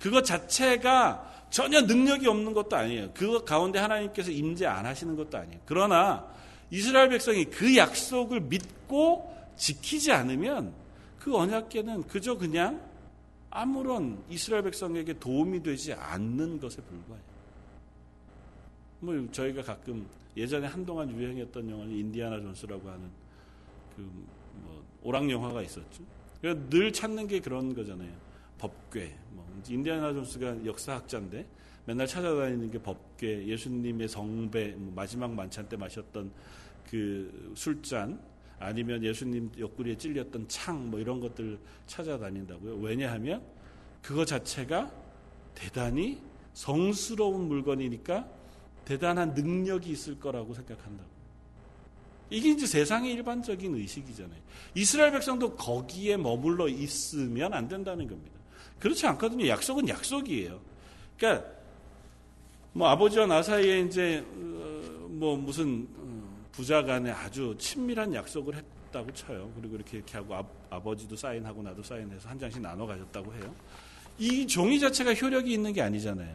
그것 0.00 0.24
자체가 0.24 1.46
전혀 1.50 1.80
능력이 1.82 2.26
없는 2.26 2.52
것도 2.52 2.76
아니에요. 2.76 3.10
그것 3.12 3.44
가운데 3.44 3.78
하나님께서 3.78 4.30
임재 4.30 4.66
안 4.66 4.86
하시는 4.86 5.14
것도 5.16 5.38
아니에요. 5.38 5.60
그러나 5.66 6.26
이스라엘 6.70 7.08
백성이 7.10 7.44
그 7.44 7.76
약속을 7.76 8.40
믿고 8.40 9.32
지키지 9.56 10.12
않으면 10.12 10.72
그 11.18 11.36
언약계는 11.36 12.04
그저 12.08 12.36
그냥 12.36 12.80
아무런 13.50 14.22
이스라엘 14.28 14.62
백성에게 14.62 15.18
도움이 15.18 15.62
되지 15.62 15.92
않는 15.92 16.60
것에 16.60 16.80
불과해요. 16.82 17.30
뭐 19.00 19.28
저희가 19.32 19.62
가끔 19.62 20.06
예전에 20.36 20.66
한동안 20.66 21.10
유행했던 21.10 21.68
영화는 21.68 21.92
인디아나 21.92 22.40
존스라고 22.40 22.88
하는 22.88 23.10
그 23.96 24.40
뭐 24.62 24.84
오락 25.02 25.30
영화가 25.30 25.62
있었죠. 25.62 26.02
늘 26.42 26.92
찾는 26.92 27.26
게 27.26 27.40
그런 27.40 27.74
거잖아요. 27.74 28.10
법궤. 28.60 29.16
뭐 29.30 29.46
인디아나 29.68 30.12
존스가 30.12 30.64
역사학자인데 30.66 31.46
맨날 31.86 32.06
찾아다니는 32.06 32.70
게 32.70 32.78
법궤, 32.78 33.46
예수님의 33.46 34.06
성배, 34.06 34.74
뭐 34.76 34.92
마지막 34.94 35.32
만찬 35.32 35.68
때 35.68 35.76
마셨던 35.76 36.30
그 36.88 37.52
술잔, 37.56 38.20
아니면 38.58 39.02
예수님 39.02 39.50
옆구리에 39.58 39.96
찔렸던 39.96 40.46
창, 40.48 40.90
뭐 40.90 41.00
이런 41.00 41.18
것들 41.18 41.58
찾아다닌다고요. 41.86 42.76
왜냐하면 42.76 43.42
그거 44.02 44.24
자체가 44.24 44.92
대단히 45.54 46.20
성스러운 46.52 47.48
물건이니까 47.48 48.28
대단한 48.84 49.32
능력이 49.32 49.90
있을 49.90 50.20
거라고 50.20 50.52
생각한다고. 50.52 51.08
이게 52.28 52.50
이제 52.50 52.66
세상의 52.66 53.12
일반적인 53.14 53.74
의식이잖아요. 53.74 54.40
이스라엘 54.74 55.12
백성도 55.12 55.56
거기에 55.56 56.16
머물러 56.16 56.68
있으면 56.68 57.54
안 57.54 57.66
된다는 57.66 58.06
겁니다. 58.06 58.39
그렇지 58.80 59.06
않거든요. 59.06 59.46
약속은 59.46 59.88
약속이에요. 59.88 60.58
그러니까 61.16 61.46
뭐 62.72 62.88
아버지와 62.88 63.26
나 63.26 63.42
사이에 63.42 63.80
이제 63.80 64.24
어, 64.26 65.06
뭐 65.08 65.36
무슨 65.36 65.86
어, 65.96 66.46
부자 66.50 66.82
간에 66.82 67.10
아주 67.10 67.54
친밀한 67.58 68.12
약속을 68.14 68.54
했다고 68.56 69.12
쳐요. 69.12 69.52
그리고 69.54 69.76
이렇게 69.76 69.98
이렇게 69.98 70.16
하고 70.16 70.34
아, 70.70 70.80
버지도 70.80 71.14
사인하고 71.14 71.62
나도 71.62 71.82
사인해서 71.82 72.28
한 72.28 72.38
장씩 72.38 72.62
나눠 72.62 72.86
가졌다고 72.86 73.34
해요. 73.34 73.54
이 74.18 74.46
종이 74.46 74.80
자체가 74.80 75.14
효력이 75.14 75.52
있는 75.52 75.72
게 75.72 75.82
아니잖아요. 75.82 76.34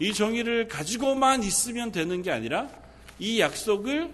이 0.00 0.12
종이를 0.12 0.68
가지고만 0.68 1.42
있으면 1.42 1.92
되는 1.92 2.20
게 2.22 2.30
아니라 2.30 2.68
이 3.18 3.40
약속을 3.40 4.12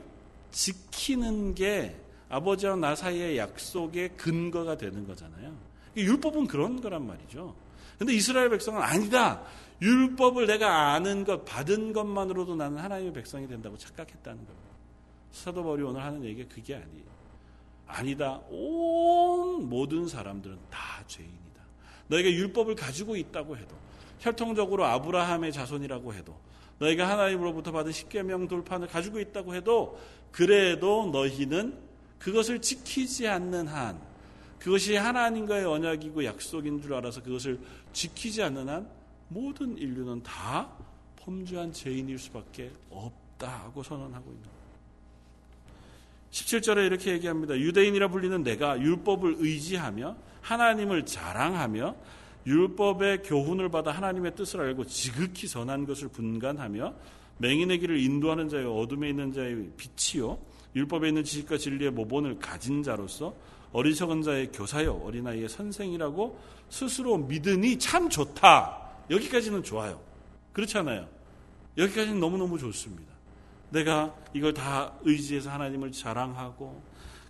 지키는 0.52 1.54
게 1.54 1.96
아버지와 2.28 2.76
나 2.76 2.94
사이의 2.94 3.38
약속의 3.38 4.10
근거가 4.16 4.76
되는 4.76 5.06
거잖아요. 5.06 5.69
율법은 5.96 6.46
그런 6.46 6.80
거란 6.80 7.06
말이죠. 7.06 7.54
근데 7.98 8.14
이스라엘 8.14 8.48
백성은 8.50 8.80
아니다. 8.80 9.42
율법을 9.82 10.46
내가 10.46 10.92
아는 10.92 11.24
것, 11.24 11.44
받은 11.44 11.92
것만으로도 11.92 12.56
나는 12.56 12.78
하나님의 12.78 13.12
백성이 13.12 13.46
된다고 13.48 13.76
착각했다는 13.76 14.38
겁니다. 14.38 14.70
사도 15.32 15.62
바울이 15.62 15.82
오늘 15.82 16.02
하는 16.02 16.24
얘기가 16.24 16.48
그게 16.54 16.74
아니에요. 16.74 17.10
아니다. 17.86 18.40
온 18.50 19.68
모든 19.68 20.06
사람들은 20.06 20.58
다 20.70 21.02
죄인이다. 21.06 21.62
너희가 22.08 22.30
율법을 22.30 22.74
가지고 22.74 23.16
있다고 23.16 23.56
해도 23.56 23.74
혈통적으로 24.20 24.84
아브라함의 24.84 25.52
자손이라고 25.52 26.14
해도 26.14 26.38
너희가 26.78 27.08
하나님으로부터 27.08 27.72
받은 27.72 27.92
십계명 27.92 28.48
돌판을 28.48 28.88
가지고 28.88 29.20
있다고 29.20 29.54
해도 29.54 29.98
그래도 30.30 31.10
너희는 31.12 31.76
그것을 32.18 32.60
지키지 32.60 33.28
않는 33.28 33.66
한 33.66 34.00
그것이 34.60 34.94
하나님과의 34.94 35.64
언약이고 35.64 36.24
약속인 36.24 36.82
줄 36.82 36.94
알아서 36.94 37.22
그것을 37.22 37.58
지키지 37.92 38.42
않는 38.42 38.68
한 38.68 38.88
모든 39.28 39.76
인류는 39.76 40.22
다 40.22 40.70
범죄한 41.16 41.72
죄인일 41.72 42.18
수밖에 42.18 42.70
없다고 42.90 43.82
선언하고 43.82 44.30
있는 44.30 44.42
거예요. 44.42 44.60
17절에 46.30 46.86
이렇게 46.86 47.12
얘기합니다. 47.12 47.58
유대인이라 47.58 48.08
불리는 48.08 48.42
내가 48.42 48.80
율법을 48.80 49.36
의지하며 49.38 50.16
하나님을 50.42 51.06
자랑하며 51.06 51.96
율법의 52.46 53.22
교훈을 53.22 53.70
받아 53.70 53.90
하나님의 53.92 54.34
뜻을 54.34 54.60
알고 54.60 54.84
지극히 54.86 55.46
선한 55.46 55.86
것을 55.86 56.08
분간하며 56.08 56.94
맹인의 57.38 57.78
길을 57.78 57.98
인도하는 57.98 58.48
자여 58.48 58.70
어둠에 58.72 59.08
있는 59.08 59.32
자의 59.32 59.70
빛이요 59.76 60.38
율법에 60.76 61.08
있는 61.08 61.24
지식과 61.24 61.56
진리의 61.56 61.90
모본을 61.90 62.38
가진 62.38 62.82
자로서 62.82 63.34
어리석은 63.72 64.22
자의 64.22 64.50
교사여 64.52 64.92
어린아이의 64.92 65.48
선생이라고 65.48 66.38
스스로 66.68 67.18
믿으니 67.18 67.78
참 67.78 68.08
좋다. 68.08 68.78
여기까지는 69.10 69.62
좋아요. 69.62 70.00
그렇잖아요. 70.52 71.08
여기까지는 71.78 72.20
너무너무 72.20 72.58
좋습니다. 72.58 73.10
내가 73.70 74.14
이걸 74.34 74.52
다 74.52 74.94
의지해서 75.02 75.50
하나님을 75.50 75.92
자랑하고 75.92 76.82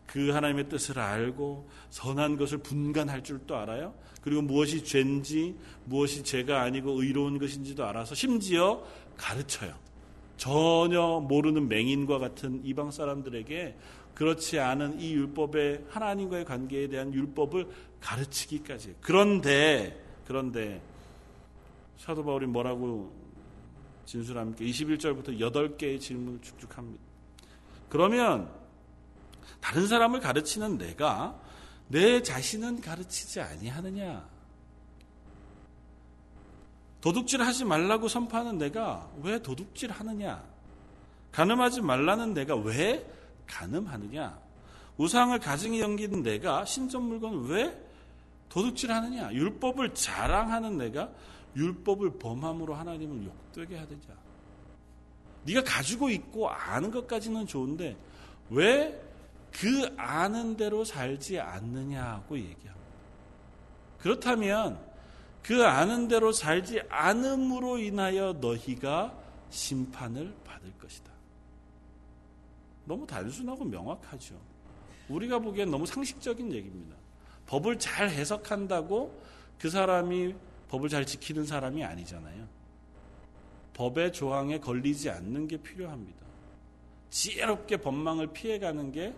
그 0.07 0.31
하나님의 0.31 0.69
뜻을 0.69 0.99
알고 0.99 1.69
선한 1.91 2.37
것을 2.37 2.59
분간할 2.59 3.23
줄도 3.23 3.57
알아요. 3.57 3.95
그리고 4.23 4.43
무엇이 4.43 4.83
죄인지 4.83 5.57
무엇이 5.85 6.25
죄가 6.25 6.63
아니고 6.63 7.03
의로운 7.03 7.39
것인지도 7.39 7.87
알아서 7.87 8.15
심지어 8.15 8.83
가르쳐요. 9.17 9.75
전혀 10.37 11.21
모르는 11.21 11.69
맹인과 11.69 12.19
같은 12.19 12.63
이방 12.65 12.91
사람들에게 12.91 13.77
그렇지 14.21 14.59
않은 14.59 15.01
이 15.01 15.15
율법의 15.15 15.87
하나님과의 15.89 16.45
관계에 16.45 16.89
대한 16.89 17.15
율법을 17.15 17.67
가르치기까지. 18.03 18.97
그런데 19.01 19.99
그런데 20.27 20.83
사도 21.97 22.23
바울이 22.23 22.45
뭐라고 22.45 23.11
진술합니까? 24.05 24.63
21절부터 24.63 25.39
8개의 25.39 25.99
질문을 25.99 26.39
축축합니다. 26.43 27.03
그러면 27.89 28.51
다른 29.59 29.87
사람을 29.87 30.21
가르치는 30.21 30.77
내가 30.77 31.41
내 31.89 32.23
자신은 32.23 32.83
가르치지 32.83 33.41
아니하느냐? 33.41 34.29
도둑질 37.01 37.41
하지 37.41 37.65
말라고 37.65 38.07
선포하는 38.07 38.59
내가 38.59 39.11
왜 39.23 39.41
도둑질 39.41 39.91
하느냐? 39.91 40.45
가늠하지 41.33 41.81
말라는 41.81 42.35
내가 42.35 42.55
왜 42.55 43.19
가늠하느냐? 43.51 44.39
우상을 44.97 45.39
가증히 45.39 45.81
여기는 45.81 46.23
내가 46.23 46.65
신전 46.65 47.03
물건을 47.03 47.49
왜 47.49 47.87
도둑질 48.49 48.91
하느냐? 48.91 49.33
율법을 49.33 49.95
자랑하는 49.95 50.79
내가 50.79 51.11
율법을 51.57 52.19
범함으로 52.19 52.75
하나님을 52.75 53.27
욕되게 53.27 53.77
하느냐? 53.77 54.21
네가 55.45 55.65
가지고 55.65 56.11
있고 56.11 56.49
아는 56.49 56.91
것까지는 56.91 57.47
좋은데 57.47 57.97
왜 58.51 59.11
그 59.53 59.93
아는 59.97 60.57
대로 60.57 60.85
살지 60.85 61.41
않느냐고 61.41 62.39
얘기합니다. 62.39 62.71
그렇다면 63.99 64.81
그 65.43 65.65
아는 65.67 66.09
대로 66.09 66.33
살지 66.33 66.83
않음으로 66.89 67.79
인하여 67.79 68.35
너희가 68.35 69.15
심판을 69.51 70.35
받을 70.45 70.73
것이다. 70.79 71.11
너무 72.91 73.07
단순하고 73.07 73.65
명확하죠. 73.65 74.35
우리가 75.09 75.39
보기엔 75.39 75.71
너무 75.71 75.87
상식적인 75.87 76.53
얘기입니다. 76.53 76.97
법을 77.47 77.79
잘 77.79 78.11
해석한다고 78.11 79.23
그 79.61 79.71
사람이 79.71 80.35
법을 80.69 80.89
잘 80.89 81.07
지키는 81.07 81.47
사람이 81.47 81.85
아니잖아요. 81.85 82.49
법의 83.75 84.13
조항에 84.13 84.59
걸리지 84.59 85.09
않는 85.09 85.47
게 85.47 85.57
필요합니다. 85.57 86.19
지혜롭게 87.11 87.77
법망을 87.77 88.33
피해가는 88.33 88.91
게 88.91 89.15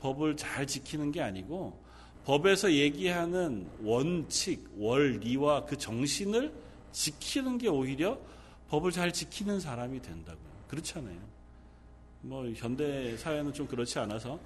법을 0.00 0.38
잘 0.38 0.66
지키는 0.66 1.12
게 1.12 1.20
아니고 1.20 1.78
법에서 2.24 2.72
얘기하는 2.72 3.68
원칙, 3.82 4.66
원리와 4.78 5.66
그 5.66 5.76
정신을 5.76 6.54
지키는 6.92 7.58
게 7.58 7.68
오히려 7.68 8.18
법을 8.68 8.92
잘 8.92 9.12
지키는 9.12 9.60
사람이 9.60 10.00
된다고요. 10.00 10.50
그렇잖아요. 10.68 11.29
뭐 12.22 12.46
현대 12.54 13.16
사회는 13.16 13.52
좀 13.52 13.66
그렇지 13.66 13.98
않아서 13.98 14.38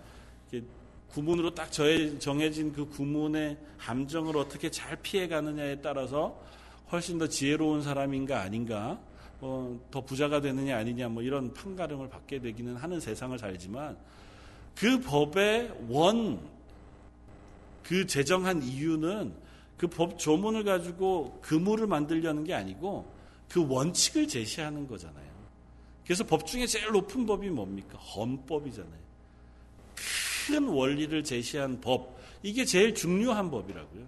구문으로 1.09 1.55
딱 1.55 1.71
정해진 1.73 2.73
그 2.73 2.89
구문의 2.89 3.57
함정을 3.79 4.37
어떻게 4.37 4.71
잘 4.71 4.97
피해가느냐에 4.97 5.81
따라서 5.81 6.41
훨씬 6.91 7.19
더 7.19 7.27
지혜로운 7.29 7.83
사람인가 7.83 8.41
아닌가, 8.41 9.01
어, 9.41 9.79
더 9.91 10.01
부자가 10.01 10.41
되느냐 10.41 10.77
아니냐 10.77 11.09
뭐 11.09 11.23
이런 11.23 11.53
판가름을 11.53 12.09
받게 12.09 12.41
되기는 12.41 12.77
하는 12.77 13.01
세상을 13.01 13.39
살지만 13.39 13.97
그 14.75 15.01
법의 15.01 15.87
원 15.89 16.55
그 17.85 18.07
제정한 18.07 18.63
이유는 18.63 19.35
그 19.77 19.87
법 19.89 20.19
조문을 20.19 20.65
가지고 20.65 21.39
그물을 21.43 21.87
만들려는 21.87 22.45
게 22.45 22.55
아니고 22.55 23.13
그 23.49 23.67
원칙을 23.69 24.27
제시하는 24.27 24.89
거잖아요. 24.89 25.24
그래서 26.05 26.25
법 26.25 26.47
중에 26.47 26.67
제일 26.67 26.91
높은 26.93 27.25
법이 27.27 27.49
뭡니까? 27.51 27.99
헌법이잖아요. 27.99 29.05
큰 30.47 30.69
원리를 30.69 31.25
제시한 31.25 31.81
법. 31.81 32.19
이게 32.43 32.65
제일 32.65 32.95
중요한 32.95 33.51
법이라고요. 33.51 34.05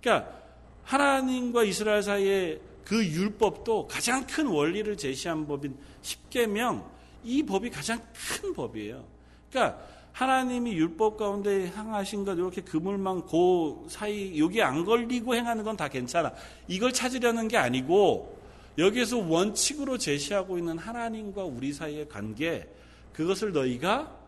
그러니까 0.00 0.40
하나님과 0.84 1.64
이스라엘 1.64 2.02
사이의 2.02 2.60
그 2.84 3.04
율법도 3.04 3.86
가장 3.86 4.26
큰 4.26 4.46
원리를 4.46 4.96
제시한 4.96 5.46
법인 5.46 5.76
십계명 6.02 6.88
이 7.22 7.42
법이 7.42 7.70
가장 7.70 8.00
큰 8.40 8.54
법이에요. 8.54 9.04
그러니까 9.50 9.78
하나님이 10.12 10.72
율법 10.72 11.16
가운데 11.18 11.68
향하신 11.68 12.24
것 12.24 12.32
이렇게 12.36 12.62
그물망 12.62 13.20
고 13.22 13.86
사이 13.88 14.38
여기 14.38 14.60
안 14.62 14.84
걸리고 14.84 15.34
행하는 15.34 15.62
건 15.62 15.76
다 15.76 15.88
괜찮아. 15.88 16.32
이걸 16.66 16.92
찾으려는 16.92 17.46
게 17.48 17.56
아니고 17.56 18.39
여기에서 18.80 19.18
원칙으로 19.18 19.98
제시하고 19.98 20.58
있는 20.58 20.78
하나님과 20.78 21.44
우리 21.44 21.72
사이의 21.72 22.08
관계 22.08 22.68
그것을 23.12 23.52
너희가 23.52 24.18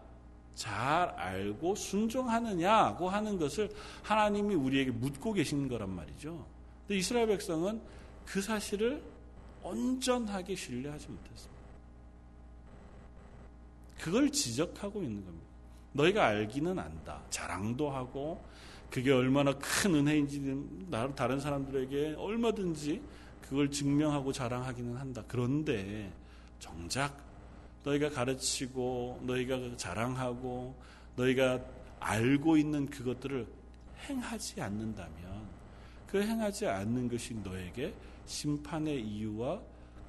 잘 0.55 1.09
알고 1.17 1.75
순종하느냐고 1.75 3.09
하는 3.09 3.39
것을 3.39 3.71
하나님이 4.03 4.55
우리에게 4.55 4.91
묻고 4.91 5.33
계신 5.33 5.69
거란 5.69 5.91
말이죠. 5.91 6.47
근데 6.87 6.99
이스라엘 6.99 7.27
백성은 7.29 7.81
그 8.27 8.43
사실을 8.43 9.03
온전하게 9.63 10.55
신뢰하지 10.55 11.09
못했습니다. 11.09 11.63
그걸 13.99 14.31
지적하고 14.31 15.03
있는 15.03 15.25
겁니다. 15.25 15.47
너희가 15.93 16.27
알기는 16.27 16.79
안다. 16.79 17.23
자랑도 17.31 17.91
하고 17.91 18.43
그게 18.91 19.11
얼마나 19.13 19.53
큰 19.55 19.95
은혜인지 19.95 20.89
다른 21.17 21.41
사람들에게 21.41 22.17
얼마든지 22.19 23.01
그걸 23.53 23.71
증명하고 23.71 24.33
자랑하기는 24.33 24.97
한다. 24.97 25.23
그런데 25.29 26.11
정작 26.59 27.23
너희가 27.85 28.09
가르치고 28.09 29.21
너희가 29.27 29.77
자랑하고 29.77 30.75
너희가 31.17 31.61
알고 32.01 32.57
있는 32.57 32.87
그것들을 32.87 33.47
행하지 34.09 34.63
않는다면 34.63 35.47
그 36.07 36.23
행하지 36.23 36.67
않는 36.67 37.11
것이 37.11 37.35
너에게 37.35 37.93
심판의 38.25 39.03
이유와 39.03 39.61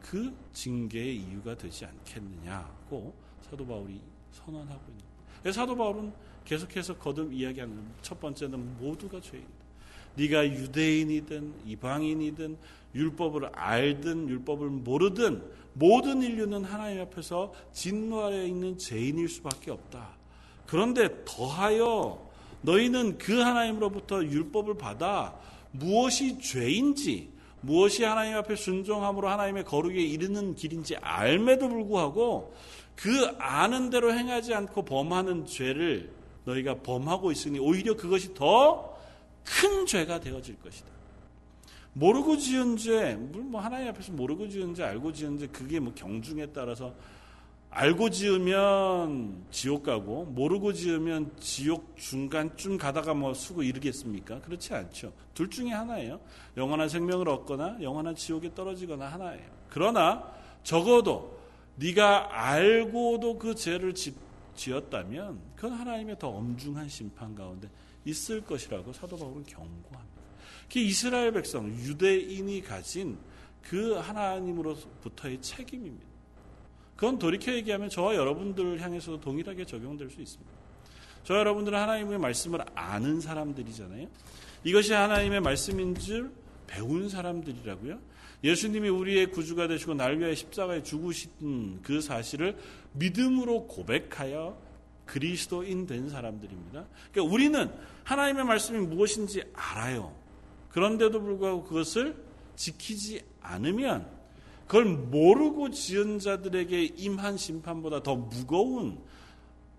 그 0.01 0.33
징계의 0.53 1.17
이유가 1.17 1.53
되지 1.53 1.85
않겠느냐고 1.85 3.13
사도 3.41 3.67
바울이 3.67 3.99
선언하고 4.31 4.83
있는 4.87 5.03
거예요. 5.41 5.51
사도 5.51 5.75
바울은 5.75 6.13
계속해서 6.45 6.97
거듭 6.97 7.33
이야기하는 7.33 7.91
첫 8.01 8.17
번째는 8.21 8.77
모두가 8.77 9.19
죄인이다. 9.19 9.62
네가 10.15 10.45
유대인이든 10.47 11.53
이방인이든 11.65 12.57
율법을 12.95 13.49
알든 13.53 14.29
율법을 14.29 14.69
모르든 14.69 15.43
모든 15.73 16.21
인류는 16.21 16.63
하나님 16.63 17.01
앞에서 17.01 17.53
진노 17.71 18.25
아래 18.25 18.45
있는 18.45 18.77
죄인일 18.77 19.27
수밖에 19.27 19.71
없다. 19.71 20.09
그런데 20.67 21.23
더하여 21.25 22.29
너희는 22.61 23.17
그 23.17 23.39
하나님으로부터 23.39 24.23
율법을 24.23 24.77
받아 24.77 25.35
무엇이 25.71 26.39
죄인지 26.39 27.31
무엇이 27.61 28.03
하나님 28.03 28.35
앞에 28.35 28.55
순종함으로 28.55 29.29
하나님의 29.29 29.63
거룩에 29.63 29.95
이르는 29.95 30.55
길인지 30.55 30.97
알매도 30.97 31.69
불구하고 31.69 32.53
그 32.95 33.35
아는 33.39 33.89
대로 33.89 34.13
행하지 34.13 34.53
않고 34.53 34.83
범하는 34.83 35.45
죄를 35.45 36.11
너희가 36.45 36.75
범하고 36.75 37.31
있으니 37.31 37.59
오히려 37.59 37.95
그것이 37.95 38.33
더 38.33 38.92
큰 39.43 39.85
죄가 39.85 40.19
되어질 40.19 40.59
것이다. 40.59 40.87
모르고 41.93 42.37
지은 42.37 42.77
죄, 42.77 43.15
뭐 43.15 43.61
하나님 43.61 43.89
앞에서 43.89 44.11
모르고 44.13 44.47
지은 44.49 44.73
죄, 44.73 44.83
알고 44.83 45.13
지은 45.13 45.37
죄, 45.37 45.47
그게 45.47 45.79
뭐 45.79 45.93
경중에 45.93 46.47
따라서 46.47 46.93
알고 47.75 48.11
지으면 48.11 49.45
지옥 49.49 49.83
가고 49.83 50.25
모르고 50.25 50.73
지으면 50.73 51.31
지옥 51.39 51.97
중간쯤 51.97 52.77
가다가 52.77 53.15
뭐 53.15 53.33
수고 53.33 53.63
이르겠습니까? 53.63 54.41
그렇지 54.41 54.75
않죠. 54.75 55.11
둘 55.33 55.49
중에 55.49 55.71
하나예요. 55.71 56.19
영원한 56.55 56.87
생명을 56.87 57.27
얻거나 57.29 57.77
영원한 57.81 58.15
지옥에 58.15 58.53
떨어지거나 58.53 59.07
하나예요. 59.07 59.45
그러나 59.69 60.23
적어도 60.63 61.39
네가 61.77 62.29
알고도 62.31 63.39
그 63.39 63.55
죄를 63.55 63.95
지, 63.95 64.13
지었다면 64.55 65.39
그건 65.55 65.73
하나님의 65.73 66.19
더 66.19 66.29
엄중한 66.29 66.87
심판 66.89 67.33
가운데 67.33 67.67
있을 68.05 68.41
것이라고 68.41 68.93
사도 68.93 69.17
바울은 69.17 69.43
경고합니다. 69.43 70.21
그 70.71 70.79
이스라엘 70.79 71.31
백성 71.31 71.67
유대인이 71.67 72.61
가진 72.61 73.17
그 73.61 73.93
하나님으로부터의 73.93 75.41
책임입니다. 75.41 76.05
그건 76.95 77.17
돌이켜 77.19 77.53
얘기하면 77.53 77.89
저와 77.89 78.15
여러분들을 78.15 78.81
향해서도 78.81 79.19
동일하게 79.19 79.65
적용될 79.65 80.09
수 80.09 80.21
있습니다. 80.21 80.51
저 81.23 81.35
여러분들은 81.35 81.77
하나님의 81.77 82.19
말씀을 82.19 82.59
아는 82.75 83.21
사람들이잖아요. 83.21 84.07
이것이 84.63 84.93
하나님의 84.93 85.41
말씀인 85.41 85.95
줄 85.95 86.31
배운 86.67 87.09
사람들이라고요. 87.09 87.99
예수님이 88.43 88.89
우리의 88.89 89.31
구주가 89.31 89.67
되시고 89.67 89.93
날 89.93 90.19
위하여 90.19 90.35
십자가에 90.35 90.83
죽으신 90.83 91.81
그 91.81 92.01
사실을 92.01 92.57
믿음으로 92.93 93.67
고백하여 93.67 94.61
그리스도인 95.05 95.85
된 95.85 96.09
사람들입니다. 96.09 96.85
그러니까 97.11 97.33
우리는 97.33 97.71
하나님의 98.03 98.43
말씀이 98.45 98.79
무엇인지 98.79 99.43
알아요. 99.53 100.13
그런데도 100.69 101.21
불구하고 101.21 101.63
그것을 101.63 102.15
지키지 102.55 103.23
않으면 103.41 104.07
그걸 104.67 104.85
모르고 104.85 105.69
지은 105.71 106.19
자들에게 106.19 106.83
임한 106.83 107.37
심판보다 107.37 108.01
더 108.03 108.15
무거운 108.15 108.99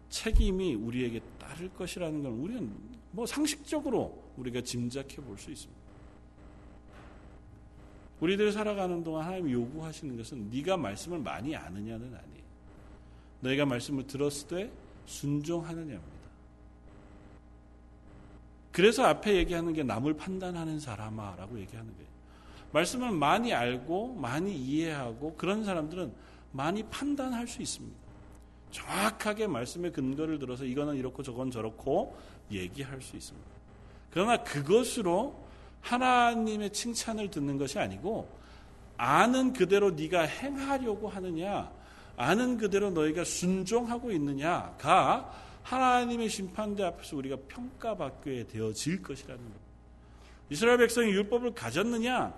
책임이 0.09 0.75
우리에게 0.75 1.21
따를 1.39 1.69
것이라는 1.71 2.23
걸 2.23 2.33
우리는 2.33 2.73
뭐 3.11 3.27
상식적으로 3.27 4.33
우리가 4.37 4.61
짐작해 4.61 5.17
볼 5.17 5.37
수 5.39 5.51
있습니다. 5.51 5.85
우리들 8.21 8.53
살아가는 8.53 9.03
동안 9.03 9.25
하나님이 9.27 9.53
요구하시는 9.53 10.17
것은 10.17 10.49
네가 10.51 10.77
말씀을 10.77 11.19
많이 11.19 11.55
아느냐는 11.57 12.07
아니에요. 12.07 12.45
너희가 13.41 13.67
말씀을 13.67 14.07
들었을 14.07 14.49
때 14.49 14.71
순종하느냐입니다. 15.07 16.24
그래서 18.75 19.05
앞에 19.05 19.37
얘기하는 19.37 19.73
게 19.73 19.85
남을 19.85 20.15
판단하는 20.15 20.81
사람아라고 20.81 21.61
얘기하는 21.61 21.95
거예요. 21.95 22.09
말씀을 22.73 23.13
많이 23.13 23.55
알고 23.55 24.15
많이 24.15 24.53
이해하고 24.53 25.37
그런 25.37 25.63
사람들은 25.63 26.13
많이 26.51 26.83
판단할 26.83 27.47
수 27.47 27.63
있습니다. 27.63 27.97
정확하게 28.73 29.47
말씀의 29.47 29.93
근거를 29.93 30.41
들어서 30.41 30.65
이거는 30.65 30.97
이렇고 30.97 31.23
저건 31.23 31.53
저렇고 31.53 32.17
얘기할 32.51 33.01
수 33.01 33.17
있습니다. 33.17 33.49
그러나 34.11 34.39
그것으로 34.39 35.41
하나님의 35.81 36.73
칭찬을 36.73 37.31
듣는 37.31 37.59
것이 37.59 37.79
아니고 37.79 38.29
아는 38.97 39.53
그대로 39.53 39.93
네가 39.93 40.23
행하려고 40.23 41.09
하느냐 41.09 41.71
아는 42.17 42.59
그대로 42.59 42.91
너희가 42.91 43.23
순종하고 43.23 44.11
있느냐가 44.11 45.44
하나님의 45.65 46.29
심판대 46.29 46.85
앞에서 46.85 47.17
우리가 47.17 47.37
평가받게 47.49 48.47
되어질 48.47 49.03
것이라는 49.03 49.43
것. 49.43 49.53
이스라엘 50.51 50.79
백성이 50.79 51.11
율법을 51.11 51.55
가졌느냐 51.55 52.33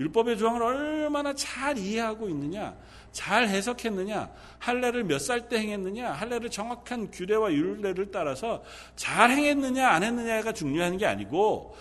율법의 0.00 0.38
조항을 0.38 0.62
얼마나 0.62 1.34
잘 1.34 1.76
이해하고 1.76 2.28
있느냐, 2.28 2.76
잘 3.10 3.48
해석했느냐, 3.48 4.30
할례를 4.60 5.02
몇 5.04 5.18
살 5.18 5.48
때 5.48 5.58
행했느냐, 5.58 6.12
할례를 6.12 6.50
정확한 6.50 7.10
규례와 7.10 7.52
율례를 7.52 8.12
따라서 8.12 8.62
잘 8.94 9.30
행했느냐, 9.30 9.88
안 9.88 10.04
했느냐가 10.04 10.52
중요한 10.52 10.96
게 10.96 11.06
아니고 11.06 11.76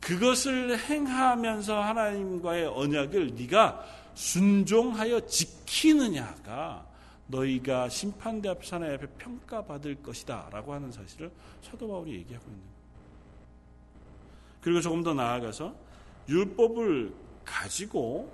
그것을 0.00 0.78
행하면서 0.78 1.80
하나님과의 1.80 2.66
언약을 2.66 3.36
네가 3.36 3.84
순종하여 4.14 5.26
지키느냐가 5.26 6.84
너희가 7.32 7.88
심판대 7.88 8.48
앞에서 8.50 8.76
하나님 8.76 8.94
앞에 8.96 9.06
평가받을 9.18 10.02
것이다 10.02 10.50
라고 10.52 10.74
하는 10.74 10.92
사실을 10.92 11.32
사도 11.62 11.88
바울이 11.88 12.12
얘기하고 12.12 12.44
있는 12.46 12.60
거예요. 12.60 12.72
그리고 14.60 14.80
조금 14.80 15.02
더 15.02 15.14
나아가서 15.14 15.74
율법을 16.28 17.12
가지고 17.44 18.32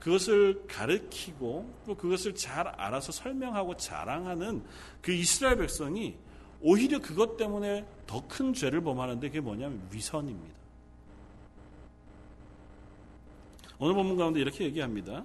그것을 0.00 0.66
가르키고 0.66 1.70
또 1.86 1.94
그것을 1.94 2.34
잘 2.34 2.66
알아서 2.66 3.12
설명하고 3.12 3.76
자랑하는 3.76 4.64
그 5.00 5.12
이스라엘 5.12 5.56
백성이 5.56 6.16
오히려 6.60 6.98
그것 6.98 7.36
때문에 7.36 7.86
더 8.06 8.26
큰 8.26 8.52
죄를 8.52 8.80
범하는데 8.80 9.28
그게 9.28 9.40
뭐냐면 9.40 9.86
위선입니다. 9.92 10.54
오늘 13.78 13.94
본문 13.94 14.16
가운데 14.16 14.40
이렇게 14.40 14.64
얘기합니다. 14.64 15.24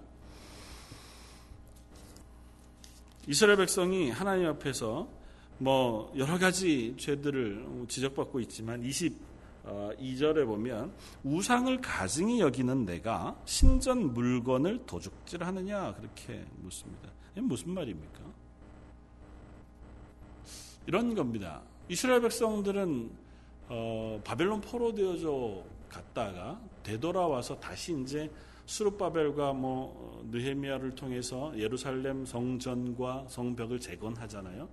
이스라엘 3.29 3.57
백성이 3.57 4.09
하나님 4.09 4.47
앞에서 4.47 5.07
뭐 5.59 6.11
여러 6.17 6.39
가지 6.39 6.95
죄들을 6.97 7.85
지적받고 7.87 8.39
있지만 8.39 8.83
20 8.83 9.15
2절에 9.99 10.41
어, 10.41 10.45
보면 10.47 10.91
우상을 11.23 11.79
가증히 11.79 12.39
여기는 12.39 12.87
내가 12.87 13.39
신전 13.45 14.15
물건을 14.15 14.83
도둑질하느냐 14.87 15.93
그렇게 15.93 16.43
묻습니다. 16.55 17.09
이게 17.33 17.41
무슨 17.41 17.69
말입니까? 17.69 18.19
이런 20.87 21.13
겁니다. 21.13 21.61
이스라엘 21.87 22.21
백성들은 22.21 23.11
어, 23.67 24.19
바벨론 24.23 24.59
포로되어져 24.59 25.63
갔다가 25.87 26.59
되돌아와서 26.81 27.59
다시 27.59 27.95
이제 28.01 28.31
수르바벨과 28.69 29.53
뭐 29.53 29.93
어, 29.97 30.23
느헤미야를 30.29 30.91
통해서 30.91 31.51
예루살렘 31.57 32.23
성전과 32.23 33.25
성벽을 33.27 33.79
재건하잖아요. 33.79 34.69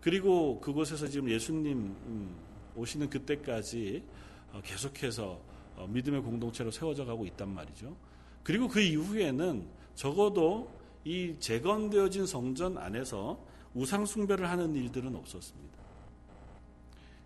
그리고 0.00 0.58
그곳에서 0.60 1.06
지금 1.06 1.28
예수님 1.28 1.76
음, 1.76 2.34
오시는 2.76 3.10
그때까지 3.10 4.02
어, 4.54 4.62
계속해서 4.64 5.38
어, 5.76 5.86
믿음의 5.86 6.22
공동체로 6.22 6.70
세워져 6.70 7.04
가고 7.04 7.26
있단 7.26 7.52
말이죠. 7.52 7.94
그리고 8.42 8.68
그 8.68 8.80
이후에는 8.80 9.66
적어도 9.94 10.70
이 11.04 11.36
재건되어진 11.38 12.24
성전 12.24 12.78
안에서 12.78 13.38
우상 13.74 14.06
숭배를 14.06 14.48
하는 14.48 14.74
일들은 14.74 15.14
없었습니다. 15.14 15.76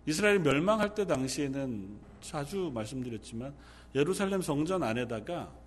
이스라엘이 0.05 0.39
멸망할 0.39 0.93
때 0.93 1.07
당시에는 1.07 1.97
자주 2.19 2.69
말씀드렸지만 2.73 3.55
예루살렘 3.95 4.41
성전 4.41 4.83
안에다가 4.83 5.45
뭐 5.45 5.60